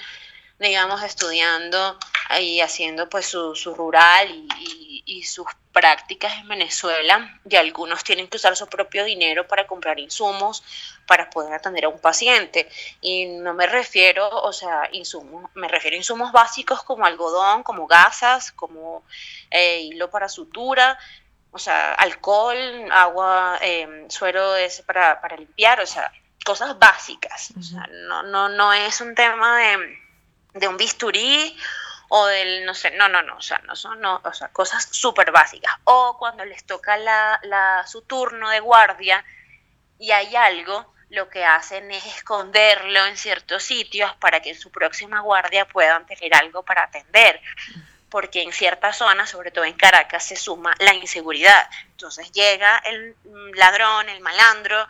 digamos, 0.59 1.01
estudiando 1.01 1.97
y 2.39 2.61
haciendo 2.61 3.09
pues 3.09 3.25
su, 3.25 3.55
su 3.55 3.73
rural 3.73 4.29
y 4.59 4.86
sus 5.23 5.47
prácticas 5.71 6.33
en 6.33 6.47
Venezuela 6.47 7.39
y 7.49 7.55
algunos 7.55 8.03
tienen 8.03 8.27
que 8.27 8.37
usar 8.37 8.55
su 8.55 8.67
propio 8.67 9.05
dinero 9.05 9.47
para 9.47 9.65
comprar 9.65 9.99
insumos 9.99 10.63
para 11.07 11.29
poder 11.29 11.53
atender 11.53 11.85
a 11.85 11.89
un 11.89 11.99
paciente. 11.99 12.69
Y 13.01 13.25
no 13.25 13.53
me 13.53 13.65
refiero, 13.65 14.29
o 14.29 14.51
sea, 14.51 14.89
insumos, 14.91 15.49
me 15.55 15.67
refiero 15.67 15.95
a 15.95 15.97
insumos 15.97 16.31
básicos 16.31 16.83
como 16.83 17.05
algodón, 17.05 17.63
como 17.63 17.87
gasas, 17.87 18.51
como 18.51 19.03
eh, 19.49 19.81
hilo 19.81 20.09
para 20.09 20.27
sutura, 20.27 20.99
o 21.51 21.57
sea, 21.57 21.93
alcohol, 21.93 22.57
agua, 22.91 23.57
em, 23.61 24.09
suero 24.09 24.55
ese 24.55 24.83
para, 24.83 25.21
para, 25.21 25.37
limpiar, 25.37 25.79
o 25.79 25.87
sea, 25.87 26.11
cosas 26.45 26.77
básicas. 26.77 27.53
O 27.57 27.61
sea, 27.61 27.87
no, 28.07 28.23
no, 28.23 28.49
no 28.49 28.73
es 28.73 28.99
un 29.01 29.15
tema 29.15 29.57
de, 29.57 29.97
de 30.53 30.67
un 30.67 30.77
bisturí 30.77 31.57
o 32.09 32.25
del, 32.27 32.65
no 32.65 32.73
sé, 32.73 32.91
no, 32.91 33.09
no, 33.09 33.21
no, 33.21 33.37
o 33.37 33.41
sea, 33.41 33.59
no 33.59 33.75
son, 33.75 33.99
no, 33.99 34.21
o 34.23 34.33
sea, 34.33 34.49
cosas 34.49 34.87
súper 34.91 35.31
básicas. 35.31 35.73
O 35.83 36.17
cuando 36.17 36.45
les 36.45 36.63
toca 36.63 36.97
la, 36.97 37.39
la, 37.43 37.85
su 37.87 38.01
turno 38.03 38.49
de 38.49 38.59
guardia 38.59 39.23
y 39.99 40.11
hay 40.11 40.35
algo, 40.35 40.93
lo 41.09 41.29
que 41.29 41.45
hacen 41.45 41.89
es 41.91 42.05
esconderlo 42.05 43.05
en 43.05 43.17
ciertos 43.17 43.63
sitios 43.63 44.13
para 44.15 44.41
que 44.41 44.49
en 44.49 44.59
su 44.59 44.71
próxima 44.71 45.21
guardia 45.21 45.67
puedan 45.67 46.05
tener 46.05 46.35
algo 46.35 46.63
para 46.63 46.83
atender. 46.83 47.41
Porque 48.09 48.41
en 48.41 48.53
ciertas 48.53 48.97
zonas, 48.97 49.29
sobre 49.29 49.51
todo 49.51 49.65
en 49.65 49.73
Caracas, 49.73 50.25
se 50.25 50.37
suma 50.37 50.73
la 50.79 50.93
inseguridad. 50.93 51.69
Entonces 51.91 52.31
llega 52.31 52.77
el 52.85 53.15
ladrón, 53.53 54.07
el 54.07 54.21
malandro, 54.21 54.87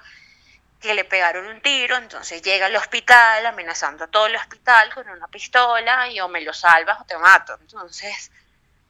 que 0.80 0.94
le 0.94 1.04
pegaron 1.04 1.48
un 1.48 1.62
tiro, 1.62 1.96
entonces 1.98 2.42
llega 2.42 2.68
al 2.68 2.76
hospital 2.76 3.46
amenazando 3.46 4.04
a 4.04 4.08
todo 4.08 4.28
el 4.28 4.36
hospital 4.36 4.94
con 4.94 5.10
una 5.10 5.28
pistola 5.28 6.08
y 6.10 6.20
o 6.20 6.28
me 6.28 6.42
lo 6.42 6.54
salvas 6.54 7.02
o 7.02 7.06
te 7.06 7.18
mato. 7.18 7.58
Entonces 7.62 8.32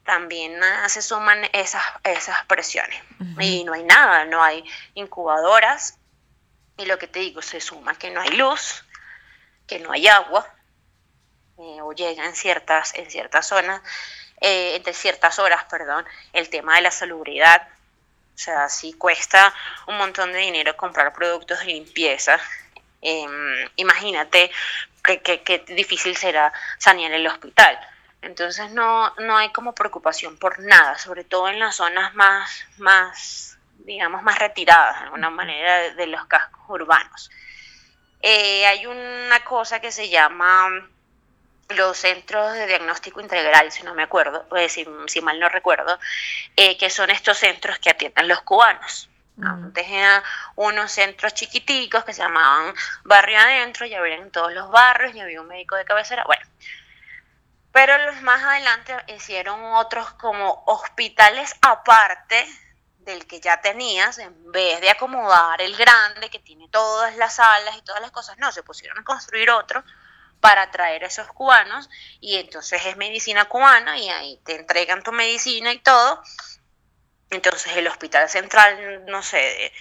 también 0.03 0.62
ah, 0.63 0.88
se 0.89 1.01
suman 1.01 1.48
esas, 1.53 1.84
esas 2.03 2.46
presiones. 2.46 3.01
Y 3.39 3.63
no 3.63 3.74
hay 3.74 3.84
nada, 3.84 4.25
no 4.25 4.44
hay 4.44 4.63
incubadoras. 4.96 5.98
Y 6.77 6.86
lo 6.86 6.98
que 6.98 7.08
te 7.08 7.20
digo, 7.20 7.41
se 7.41 7.60
suma 7.62 7.96
que 7.96 8.12
no 8.12 8.22
hay 8.22 8.29
luz, 8.32 8.84
que 9.65 9.79
no 9.79 9.91
hay 9.91 10.08
agua, 10.08 10.48
eh, 11.58 11.82
o 11.82 11.91
llega 11.91 12.25
en 12.25 12.36
ciertas, 12.36 12.94
en 12.96 13.10
ciertas 13.10 13.48
zonas, 13.48 13.82
eh, 14.41 14.75
entre 14.75 14.94
ciertas 14.94 15.39
horas, 15.39 15.63
perdón, 15.65 16.06
el 16.34 16.50
tema 16.50 16.75
de 16.75 16.82
la 16.82 16.91
salubridad 16.91 17.67
o 18.38 18.39
sea, 18.39 18.70
si 18.70 18.94
cuesta 18.94 19.51
un 19.88 19.98
montón 19.98 20.32
de 20.32 20.38
dinero 20.38 20.77
comprar 20.77 21.12
productos 21.12 21.60
de 21.60 21.65
limpieza, 21.65 22.39
em, 23.01 23.67
imagínate 23.77 24.51
qué 25.03 25.65
difícil 25.70 26.15
será 26.15 26.53
sanear 26.77 27.12
el 27.13 27.25
hospital. 27.25 27.79
Entonces 28.22 28.72
no, 28.72 29.12
no 29.15 29.38
hay 29.38 29.51
como 29.51 29.74
preocupación 29.74 30.38
por 30.38 30.60
nada, 30.60 31.00
sobre 31.00 31.24
todo 31.24 31.50
en 31.50 31.60
las 31.60 31.77
zonas 31.77 32.13
más, 32.13 32.65
más 32.77 33.58
digamos, 33.79 34.22
más 34.22 34.38
retiradas 34.38 35.00
de 35.00 35.06
alguna 35.06 35.32
manera 35.32 35.94
de, 35.96 36.08
los 36.08 36.25
cascos 36.25 36.62
urbanos. 36.67 37.32
Eh, 38.22 38.67
hay 38.67 38.86
una 38.86 39.44
cosa 39.46 39.79
que 39.79 39.91
se 39.91 40.10
llama 40.10 40.88
los 41.69 41.97
centros 41.97 42.53
de 42.53 42.67
diagnóstico 42.67 43.19
integral, 43.19 43.71
si 43.71 43.83
no 43.83 43.93
me 43.93 44.03
acuerdo, 44.03 44.45
pues, 44.50 44.74
si, 44.74 45.21
mal 45.21 45.39
no 45.39 45.50
recuerdo, 45.50 46.00
eh, 46.55 46.77
que 46.77 46.89
son 46.89 47.09
estos 47.09 47.38
centros 47.38 47.79
que 47.79 47.89
atienden 47.89 48.27
los 48.27 48.41
cubanos. 48.41 49.09
Antes 49.39 49.88
eran 49.88 50.24
unos 50.55 50.91
centros 50.91 51.36
chiquiticos 51.36 52.03
que 52.03 52.13
se 52.13 52.24
llamaban 52.24 52.74
barrio 53.03 53.38
adentro, 53.38 53.86
ya 53.86 54.00
había 54.00 54.15
en 54.15 54.31
todos 54.31 54.51
los 54.51 54.71
barrios, 54.71 55.13
y 55.13 55.19
había 55.19 55.41
un 55.41 55.47
médico 55.47 55.75
de 55.75 55.86
cabecera, 55.86 56.24
bueno. 56.25 56.43
Pero 57.71 57.95
los 58.00 58.19
más 58.24 58.43
adelante 58.43 58.95
hicieron 59.15 59.63
otros 59.75 60.12
como 60.13 60.63
hospitales 60.65 61.53
aparte 61.62 62.47
del 63.00 63.27
que 63.27 63.39
ya 63.39 63.62
tenías, 63.62 64.17
en 64.17 64.51
vez 64.51 64.81
de 64.81 64.89
acomodar 64.89 65.62
el 65.62 65.75
grande 65.77 66.31
que 66.31 66.39
tiene 66.39 66.67
todas 66.69 67.15
las 67.17 67.36
salas 67.36 67.77
y 67.77 67.83
todas 67.83 68.01
las 68.01 68.09
cosas, 68.09 68.39
no, 68.39 68.51
se 68.51 68.63
pusieron 68.63 68.97
a 68.97 69.03
construir 69.03 69.51
otro 69.51 69.83
para 70.39 70.72
traer 70.72 71.03
a 71.03 71.08
esos 71.08 71.27
cubanos 71.27 71.89
y 72.20 72.38
entonces 72.38 72.86
es 72.86 72.98
medicina 72.98 73.46
cubana 73.46 73.98
y 73.98 74.10
ahí 74.10 74.39
te 74.46 74.56
entregan 74.56 75.03
tu 75.03 75.12
medicina 75.12 75.74
y 75.74 75.79
todo. 75.79 76.22
Entonces 77.29 77.75
el 77.75 77.88
hospital 77.88 78.29
central, 78.29 79.06
no 79.06 79.22
sé, 79.24 79.72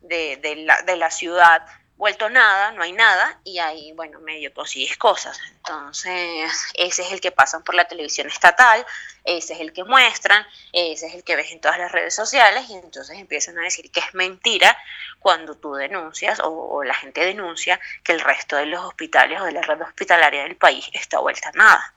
de, 0.00 0.36
de, 0.36 0.56
la, 0.56 0.82
de 0.82 0.96
la 0.96 1.10
ciudad 1.10 1.66
vuelto 1.96 2.28
nada, 2.28 2.72
no 2.72 2.82
hay 2.82 2.92
nada, 2.92 3.38
y 3.44 3.58
ahí, 3.58 3.92
bueno, 3.92 4.20
medio 4.20 4.52
consigues 4.52 4.96
cosas. 4.96 5.38
Entonces, 5.56 6.50
ese 6.74 7.02
es 7.02 7.12
el 7.12 7.20
que 7.20 7.32
pasan 7.32 7.62
por 7.62 7.74
la 7.74 7.86
televisión 7.86 8.28
estatal, 8.28 8.84
ese 9.24 9.54
es 9.54 9.60
el 9.60 9.72
que 9.72 9.84
muestran, 9.84 10.46
ese 10.72 11.06
es 11.06 11.14
el 11.14 11.24
que 11.24 11.36
ves 11.36 11.50
en 11.52 11.60
todas 11.60 11.78
las 11.78 11.90
redes 11.90 12.14
sociales, 12.14 12.68
y 12.68 12.74
entonces 12.74 13.18
empiezan 13.18 13.58
a 13.58 13.62
decir 13.62 13.90
que 13.90 14.00
es 14.00 14.14
mentira 14.14 14.76
cuando 15.18 15.56
tú 15.56 15.74
denuncias 15.74 16.40
o, 16.42 16.84
la 16.84 16.94
gente 16.94 17.24
denuncia 17.24 17.80
que 18.04 18.12
el 18.12 18.20
resto 18.20 18.56
de 18.56 18.66
los 18.66 18.84
hospitales 18.84 19.40
o 19.40 19.44
de 19.44 19.52
la 19.52 19.62
red 19.62 19.80
hospitalaria 19.80 20.42
del 20.42 20.56
país 20.56 20.88
está 20.92 21.18
vuelta 21.18 21.50
nada. 21.54 21.94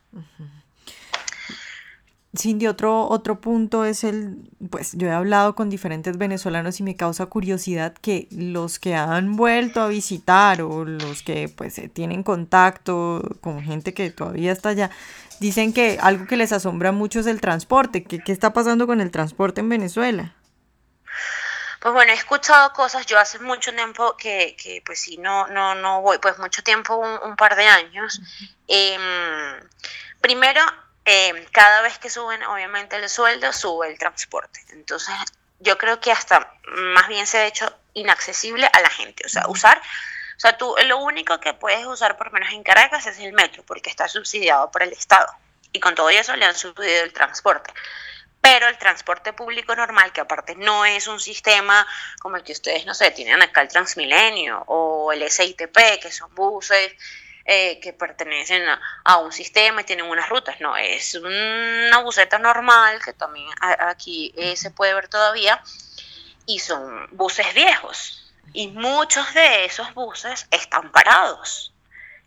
Cindy, 2.38 2.68
otro, 2.68 3.08
otro 3.08 3.42
punto 3.42 3.86
es 3.86 4.04
el, 4.04 4.38
pues 4.70 4.92
yo 4.94 5.08
he 5.08 5.12
hablado 5.12 5.56
con 5.56 5.70
diferentes 5.70 6.18
venezolanos 6.18 6.80
y 6.80 6.84
me 6.84 6.96
causa 6.96 7.26
curiosidad 7.26 7.94
que 7.94 8.28
los 8.32 8.78
que 8.78 8.94
han 8.94 9.36
vuelto 9.36 9.82
a 9.82 9.88
visitar 9.88 10.62
o 10.62 10.86
los 10.86 11.24
que 11.24 11.50
pues 11.50 11.80
eh, 11.80 11.90
tienen 11.90 12.22
contacto 12.22 13.24
con 13.42 13.64
gente 13.64 13.96
que 13.96 14.12
todavía 14.12 14.52
está 14.52 14.70
allá, 14.70 14.92
dicen 15.40 15.74
que 15.74 15.98
algo 16.02 16.28
que 16.28 16.38
les 16.38 16.52
asombra 16.52 16.92
mucho 16.92 17.20
es 17.20 17.26
el 17.26 17.42
transporte. 17.42 18.04
¿Qué, 18.04 18.20
qué 18.20 18.32
está 18.32 18.54
pasando 18.54 18.86
con 18.86 19.02
el 19.02 19.10
transporte 19.10 19.62
en 19.62 19.70
Venezuela? 19.70 20.36
Pues 21.80 21.94
bueno, 21.94 22.12
he 22.12 22.16
escuchado 22.16 22.74
cosas, 22.74 23.06
yo 23.06 23.18
hace 23.18 23.40
mucho 23.40 23.74
tiempo 23.74 24.18
que, 24.18 24.56
que 24.62 24.84
pues 24.86 25.00
sí, 25.00 25.18
no, 25.18 25.48
no, 25.48 25.76
no 25.76 26.02
voy, 26.02 26.18
pues 26.18 26.38
mucho 26.38 26.62
tiempo, 26.62 26.98
un, 26.98 27.36
par 27.38 27.56
de 27.56 27.66
años. 27.66 28.22
Em, 28.68 29.02
primero, 30.20 30.62
Em, 31.12 31.44
cada 31.46 31.82
vez 31.82 31.98
que 31.98 32.08
suben 32.08 32.44
obviamente 32.44 32.96
el 32.96 33.10
sueldo, 33.10 33.52
sube 33.52 33.88
el 33.88 33.98
transporte. 33.98 34.64
Entonces, 34.70 35.16
yo 35.60 35.76
creo 35.76 36.00
que 36.00 36.12
hasta 36.12 36.54
más 36.68 37.08
bien 37.08 37.26
se 37.26 37.40
ha 37.40 37.48
hecho 37.48 37.76
inaccesible 37.96 38.70
a 38.72 38.80
la 38.80 38.92
gente. 38.92 39.26
O 39.26 39.30
sea, 39.30 39.48
usar, 39.48 39.80
o 39.80 40.40
sea, 40.40 40.56
tú 40.56 40.76
lo 40.86 41.00
único 41.00 41.40
que 41.40 41.56
puedes 41.56 41.84
usar 41.88 42.16
por 42.16 42.32
menos 42.32 42.54
en 42.54 42.62
Caracas 42.62 43.08
es 43.08 43.18
el 43.18 43.34
metro, 43.34 43.64
porque 43.66 43.90
está 43.90 44.08
subsidiado 44.08 44.70
por 44.70 44.84
el 44.84 44.94
Estado. 44.94 45.34
Y 45.72 45.80
con 45.80 45.96
todo 45.96 46.12
eso 46.12 46.36
le 46.36 46.46
han 46.46 46.54
subido 46.54 47.04
el 47.04 47.12
transporte. 47.12 47.74
Pero 48.40 48.68
el 48.68 48.78
transporte 48.78 49.34
público 49.34 49.76
normal, 49.76 50.14
que 50.14 50.22
aparte 50.22 50.54
no 50.58 50.86
es 50.86 51.08
un 51.08 51.20
sistema 51.20 51.88
como 52.20 52.38
el 52.38 52.44
que 52.44 52.52
ustedes, 52.52 52.86
no 52.86 52.94
sé, 52.94 53.10
tienen 53.10 53.42
acá 53.42 53.62
el 53.62 53.68
Transmilenio 53.68 54.64
o 54.68 55.12
el 55.12 55.28
SITP, 55.28 56.00
que 56.00 56.12
son 56.12 56.36
buses 56.36 56.94
eh, 57.52 57.80
que 57.80 57.94
pertenecen 57.94 58.62
a, 59.04 59.18
un 59.18 59.32
sistema 59.32 59.82
y 59.82 59.84
tienen 59.84 60.06
unas 60.06 60.30
rutas, 60.30 60.62
no, 60.62 60.78
es 60.78 61.16
una 61.16 61.98
buseta 62.04 62.38
normal 62.38 63.04
que 63.04 63.14
también 63.14 63.50
aquí 63.80 64.32
eh, 64.38 64.56
se 64.56 64.70
puede 64.70 64.94
ver 64.94 65.08
todavía. 65.08 65.60
Y 66.46 66.60
son 66.60 67.08
buses 67.12 67.52
viejos. 67.56 68.32
Y 68.54 68.68
muchos 68.68 69.34
de 69.34 69.66
esos 69.66 69.92
buses 69.96 70.48
están 70.52 70.92
parados. 70.92 71.74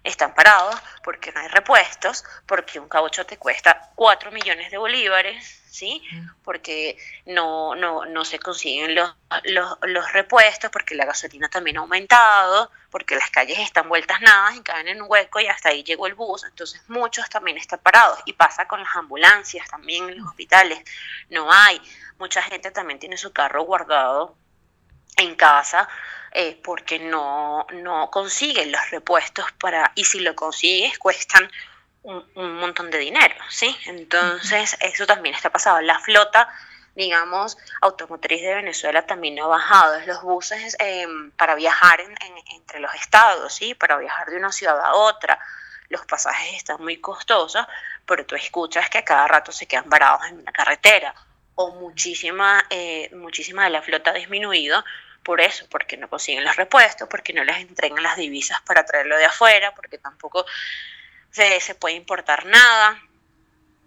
Están 0.04 0.34
parados 0.34 0.74
porque 1.04 1.30
no 1.32 1.40
hay 1.40 1.48
repuestos, 1.48 2.24
porque 2.46 2.80
un 2.80 2.88
caucho 2.88 3.24
te 3.24 3.36
cuesta 3.36 3.90
4 3.94 4.32
millones 4.32 4.70
de 4.70 4.78
bolívares, 4.78 5.62
¿sí? 5.72 6.02
Porque 6.44 6.98
no, 7.24 7.74
no, 7.74 8.04
no 8.04 8.24
se 8.24 8.38
consiguen 8.38 8.94
los, 8.94 9.14
los, 9.44 10.12
repuestos, 10.12 10.70
porque 10.70 10.94
la 10.94 11.06
gasolina 11.06 11.48
también 11.48 11.78
ha 11.78 11.80
aumentado, 11.80 12.70
porque 12.90 13.14
las 13.16 13.30
calles 13.30 13.58
están 13.58 13.88
vueltas 13.88 14.20
nada 14.20 14.54
y 14.54 14.60
caen 14.60 14.88
en 14.88 15.00
un 15.00 15.10
hueco 15.10 15.40
y 15.40 15.46
hasta 15.46 15.70
ahí 15.70 15.82
llegó 15.82 16.06
el 16.06 16.14
bus, 16.14 16.44
entonces 16.44 16.82
muchos 16.88 17.28
también 17.30 17.56
están 17.56 17.78
parados 17.78 18.18
y 18.26 18.34
pasa 18.34 18.68
con 18.68 18.82
las 18.82 18.94
ambulancias 18.96 19.66
también 19.68 20.10
en 20.10 20.18
los 20.18 20.28
hospitales, 20.28 20.82
no 21.30 21.50
hay, 21.50 21.80
mucha 22.18 22.42
gente 22.42 22.70
también 22.70 22.98
tiene 22.98 23.16
su 23.16 23.32
carro 23.32 23.62
guardado 23.62 24.36
en 25.16 25.34
casa 25.36 25.88
eh, 26.34 26.58
porque 26.64 26.98
no, 26.98 27.66
no 27.72 28.10
consiguen 28.10 28.72
los 28.72 28.90
repuestos 28.90 29.44
para, 29.52 29.92
y 29.94 30.04
si 30.04 30.20
lo 30.20 30.34
consigues 30.34 30.98
cuestan 30.98 31.50
un, 32.02 32.24
montón 32.34 32.90
de 32.90 32.98
dinero, 32.98 33.34
¿sí? 33.50 33.76
Entonces, 33.86 34.76
eso 34.80 35.06
también 35.06 35.34
está 35.34 35.50
pasado. 35.50 35.80
La 35.82 35.98
flota, 36.00 36.48
digamos, 36.94 37.58
automotriz 37.80 38.40
de 38.40 38.54
Venezuela 38.54 39.06
también 39.06 39.38
ha 39.40 39.46
bajado. 39.46 40.00
Los 40.06 40.22
buses 40.22 40.76
em, 40.80 41.30
para 41.32 41.54
viajar 41.54 42.00
entre 42.54 42.80
los 42.80 42.94
estados, 42.94 43.52
¿sí? 43.54 43.74
Para 43.74 43.98
viajar 43.98 44.30
de 44.30 44.36
una 44.36 44.52
ciudad 44.52 44.80
a 44.80 44.94
otra. 44.94 45.38
Los 45.90 46.06
pasajes 46.06 46.54
están 46.54 46.82
muy 46.82 46.96
costosos, 46.98 47.66
pero 48.06 48.24
tú 48.24 48.34
escuchas 48.34 48.88
que 48.88 48.98
a 48.98 49.04
cada 49.04 49.28
rato 49.28 49.52
se 49.52 49.66
quedan 49.66 49.88
varados 49.88 50.22
en 50.28 50.38
una 50.40 50.52
carretera. 50.52 51.14
O 51.54 51.72
muchísima, 51.72 52.64
eh, 52.70 53.10
muchísima 53.14 53.64
de 53.64 53.70
la 53.70 53.82
flota 53.82 54.10
ha 54.10 54.14
disminuido 54.14 54.82
por 55.22 55.40
eso, 55.40 55.66
porque 55.70 55.96
no 55.96 56.08
consiguen 56.08 56.44
los 56.44 56.56
repuestos, 56.56 57.08
porque 57.08 57.32
no 57.32 57.44
les 57.44 57.58
entregan 57.58 58.02
las 58.02 58.16
divisas 58.16 58.60
para 58.62 58.84
traerlo 58.84 59.16
de 59.16 59.24
afuera, 59.24 59.74
porque 59.74 59.98
tampoco 59.98 60.44
se, 61.30 61.74
puede 61.76 61.94
importar 61.94 62.44
nada, 62.46 63.00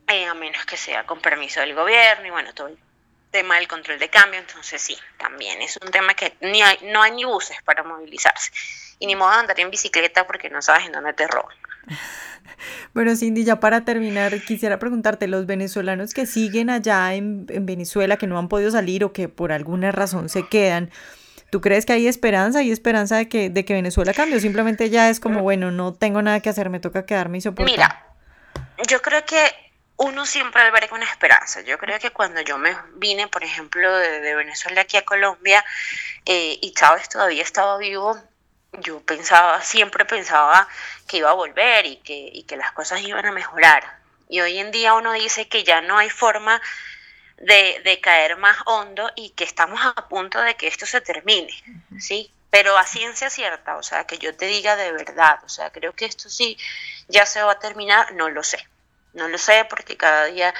eh, 0.07 0.25
a 0.25 0.33
menos 0.33 0.65
que 0.65 0.77
sea 0.77 1.05
con 1.05 1.21
permiso 1.21 1.59
del 1.59 1.75
gobierno 1.75 2.27
y 2.27 2.31
bueno, 2.31 2.53
todo 2.53 2.67
el 2.67 2.77
tema 3.31 3.55
del 3.55 3.67
control 3.67 3.99
de 3.99 4.09
cambio, 4.09 4.39
entonces 4.39 4.81
sí, 4.81 4.97
también 5.17 5.61
es 5.61 5.77
un 5.81 5.91
tema 5.91 6.13
que 6.13 6.35
ni 6.41 6.61
hay, 6.61 6.77
no 6.83 7.01
hay 7.01 7.11
ni 7.11 7.25
buses 7.25 7.57
para 7.63 7.83
movilizarse 7.83 8.51
y 8.99 9.07
ni 9.07 9.15
modo 9.15 9.31
de 9.31 9.37
andar 9.37 9.59
en 9.59 9.69
bicicleta 9.69 10.25
porque 10.25 10.49
no 10.49 10.61
sabes 10.61 10.85
en 10.85 10.93
dónde 10.93 11.13
te 11.13 11.27
roban. 11.27 11.55
Bueno, 12.93 13.15
Cindy, 13.15 13.43
ya 13.43 13.59
para 13.59 13.83
terminar, 13.83 14.39
quisiera 14.41 14.79
preguntarte, 14.79 15.27
los 15.27 15.45
venezolanos 15.45 16.13
que 16.13 16.25
siguen 16.25 16.69
allá 16.69 17.13
en, 17.13 17.47
en 17.49 17.65
Venezuela, 17.65 18.17
que 18.17 18.27
no 18.27 18.39
han 18.39 18.47
podido 18.47 18.71
salir 18.71 19.03
o 19.03 19.11
que 19.11 19.27
por 19.27 19.51
alguna 19.51 19.91
razón 19.91 20.29
se 20.29 20.47
quedan, 20.47 20.89
¿Tú 21.55 21.61
crees 21.61 21.85
que 21.85 21.93
hay 21.93 22.05
esperanza? 22.05 22.59
¿Hay 22.59 22.69
esperanza 22.69 23.15
de 23.15 23.29
que, 23.29 23.49
de 23.49 23.63
que 23.63 23.73
Venezuela 23.73 24.13
cambie? 24.13 24.35
¿O 24.35 24.41
simplemente 24.41 24.89
ya 24.89 25.09
es 25.09 25.21
como, 25.21 25.41
bueno, 25.41 25.71
no 25.71 25.93
tengo 25.93 26.21
nada 26.21 26.41
que 26.41 26.49
hacer, 26.49 26.69
me 26.69 26.81
toca 26.81 27.05
quedarme 27.05 27.37
y 27.37 27.41
soportar? 27.41 27.71
Mira, 27.71 28.05
yo 28.89 29.01
creo 29.01 29.23
que 29.23 29.39
uno 29.95 30.25
siempre 30.25 30.61
alberga 30.63 30.93
una 30.93 31.05
esperanza. 31.05 31.61
Yo 31.61 31.77
creo 31.77 31.97
que 31.97 32.11
cuando 32.11 32.41
yo 32.41 32.57
me 32.57 32.75
vine, 32.95 33.29
por 33.29 33.41
ejemplo, 33.45 33.89
de, 33.95 34.35
Venezuela 34.35 34.81
aquí 34.81 34.97
a 34.97 35.05
Colombia 35.05 35.63
eh, 36.25 36.59
y 36.61 36.73
Chávez 36.73 37.07
todavía 37.07 37.43
estaba 37.43 37.77
vivo, 37.77 38.21
yo 38.81 38.99
pensaba, 38.99 39.61
siempre 39.61 40.03
pensaba 40.03 40.67
que 41.07 41.19
iba 41.19 41.29
a 41.29 41.35
volver 41.35 41.85
y 41.85 42.01
que, 42.01 42.31
y 42.33 42.43
que 42.43 42.57
las 42.57 42.73
cosas 42.73 42.99
iban 43.01 43.25
a 43.25 43.31
mejorar. 43.31 43.97
Y 44.27 44.41
hoy 44.41 44.57
en 44.57 44.71
día 44.71 44.93
uno 44.93 45.13
dice 45.13 45.47
que 45.47 45.63
ya 45.63 45.79
no 45.79 45.99
hay 45.99 46.09
forma 46.09 46.61
de, 47.37 47.99
caer 48.01 48.37
más 48.37 48.57
hondo 48.65 49.09
y 49.15 49.31
que 49.31 49.43
estamos 49.43 49.79
a 49.83 50.07
punto 50.07 50.41
de 50.41 50.55
que 50.55 50.67
esto 50.67 50.85
se 50.85 51.01
termine, 51.01 51.51
¿sí? 51.99 52.31
Pero 52.49 52.77
a 52.77 52.85
ciencia 52.85 53.29
cierta, 53.29 53.77
o 53.77 53.83
sea, 53.83 54.05
que 54.05 54.17
yo 54.17 54.35
te 54.35 54.45
diga 54.45 54.75
de 54.75 54.91
verdad, 54.91 55.39
o 55.43 55.49
sea, 55.49 55.71
creo 55.71 55.93
que 55.93 56.05
esto 56.05 56.29
sí 56.29 56.57
ya 57.07 57.25
se 57.25 57.41
va 57.41 57.53
a 57.53 57.59
terminar, 57.59 58.13
no 58.13 58.29
lo 58.29 58.43
sé, 58.43 58.65
no 59.13 59.27
lo 59.27 59.37
sé 59.37 59.65
porque 59.69 59.97
cada 59.97 60.25
día 60.25 60.53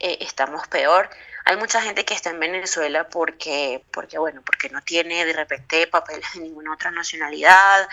eh, 0.00 0.18
estamos 0.20 0.66
peor. 0.68 1.10
Hay 1.46 1.56
mucha 1.56 1.82
gente 1.82 2.06
que 2.06 2.14
está 2.14 2.30
en 2.30 2.40
Venezuela 2.40 3.06
porque, 3.08 3.84
porque, 3.92 4.18
bueno, 4.18 4.42
porque 4.46 4.70
no 4.70 4.80
tiene 4.82 5.26
de 5.26 5.34
repente 5.34 5.86
papeles 5.86 6.26
de 6.32 6.40
ninguna 6.40 6.72
otra 6.72 6.90
nacionalidad, 6.90 7.86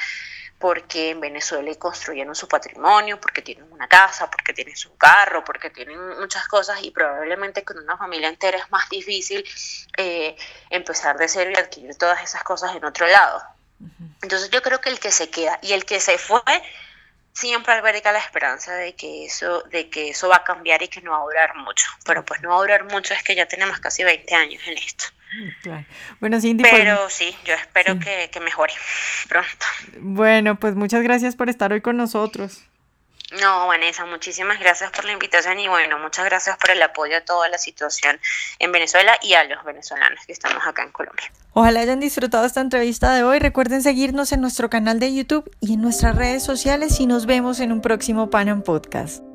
porque 0.61 1.09
en 1.09 1.19
Venezuela 1.19 1.73
construyeron 1.75 2.35
su 2.35 2.47
patrimonio, 2.47 3.19
porque 3.19 3.41
tienen 3.41 3.69
una 3.71 3.87
casa, 3.87 4.29
porque 4.29 4.53
tienen 4.53 4.77
su 4.77 4.95
carro, 4.95 5.43
porque 5.43 5.71
tienen 5.71 6.19
muchas 6.19 6.47
cosas 6.47 6.81
y 6.83 6.91
probablemente 6.91 7.63
con 7.63 7.79
una 7.79 7.97
familia 7.97 8.29
entera 8.29 8.59
es 8.59 8.69
más 8.69 8.87
difícil 8.87 9.43
eh, 9.97 10.35
empezar 10.69 11.17
de 11.17 11.27
cero 11.27 11.51
y 11.53 11.59
adquirir 11.59 11.97
todas 11.97 12.23
esas 12.23 12.43
cosas 12.43 12.75
en 12.75 12.85
otro 12.85 13.07
lado. 13.07 13.41
Entonces 14.21 14.51
yo 14.51 14.61
creo 14.61 14.79
que 14.79 14.89
el 14.89 14.99
que 14.99 15.11
se 15.11 15.31
queda 15.31 15.57
y 15.63 15.73
el 15.73 15.83
que 15.83 15.99
se 15.99 16.19
fue 16.19 16.41
siempre 17.33 17.73
alberga 17.73 18.11
la 18.11 18.19
esperanza 18.19 18.75
de 18.75 18.93
que 18.95 19.25
eso 19.25 19.63
de 19.63 19.89
que 19.89 20.09
eso 20.09 20.29
va 20.29 20.37
a 20.37 20.43
cambiar 20.43 20.83
y 20.83 20.89
que 20.89 21.01
no 21.01 21.11
va 21.11 21.17
a 21.17 21.23
durar 21.23 21.55
mucho, 21.55 21.87
pero 22.05 22.23
pues 22.23 22.41
no 22.41 22.49
va 22.49 22.57
a 22.57 22.59
durar 22.59 22.83
mucho 22.83 23.15
es 23.15 23.23
que 23.23 23.33
ya 23.33 23.47
tenemos 23.47 23.79
casi 23.79 24.03
20 24.03 24.35
años 24.35 24.61
en 24.67 24.77
esto. 24.77 25.05
Bueno, 26.19 26.41
Cindy. 26.41 26.63
Pues, 26.63 26.73
Pero 26.73 27.09
sí, 27.09 27.35
yo 27.45 27.53
espero 27.53 27.97
que, 27.99 28.29
que, 28.31 28.39
mejore 28.39 28.73
pronto. 29.29 29.65
Bueno, 29.99 30.59
pues 30.59 30.75
muchas 30.75 31.03
gracias 31.03 31.35
por 31.35 31.49
estar 31.49 31.71
hoy 31.71 31.81
con 31.81 31.97
nosotros. 31.97 32.63
No, 33.39 33.67
Vanessa, 33.67 34.05
muchísimas 34.05 34.59
gracias 34.59 34.91
por 34.91 35.05
la 35.05 35.13
invitación 35.13 35.57
y 35.57 35.67
bueno, 35.69 35.97
muchas 35.99 36.25
gracias 36.25 36.57
por 36.57 36.71
el 36.71 36.81
apoyo 36.81 37.15
a 37.15 37.21
toda 37.21 37.47
la 37.47 37.57
situación 37.57 38.19
en 38.59 38.73
Venezuela 38.73 39.17
y 39.21 39.35
a 39.35 39.45
los 39.45 39.63
venezolanos 39.63 40.19
que 40.25 40.33
estamos 40.33 40.61
acá 40.67 40.83
en 40.83 40.91
Colombia. 40.91 41.31
Ojalá 41.53 41.79
hayan 41.79 42.01
disfrutado 42.01 42.45
esta 42.45 42.59
entrevista 42.59 43.13
de 43.13 43.23
hoy. 43.23 43.39
Recuerden 43.39 43.81
seguirnos 43.83 44.33
en 44.33 44.41
nuestro 44.41 44.69
canal 44.69 44.99
de 44.99 45.15
YouTube 45.15 45.49
y 45.61 45.75
en 45.75 45.81
nuestras 45.81 46.15
redes 46.17 46.43
sociales 46.43 46.99
y 46.99 47.07
nos 47.07 47.25
vemos 47.25 47.61
en 47.61 47.71
un 47.71 47.81
próximo 47.81 48.29
Panam 48.29 48.63
Podcast. 48.63 49.30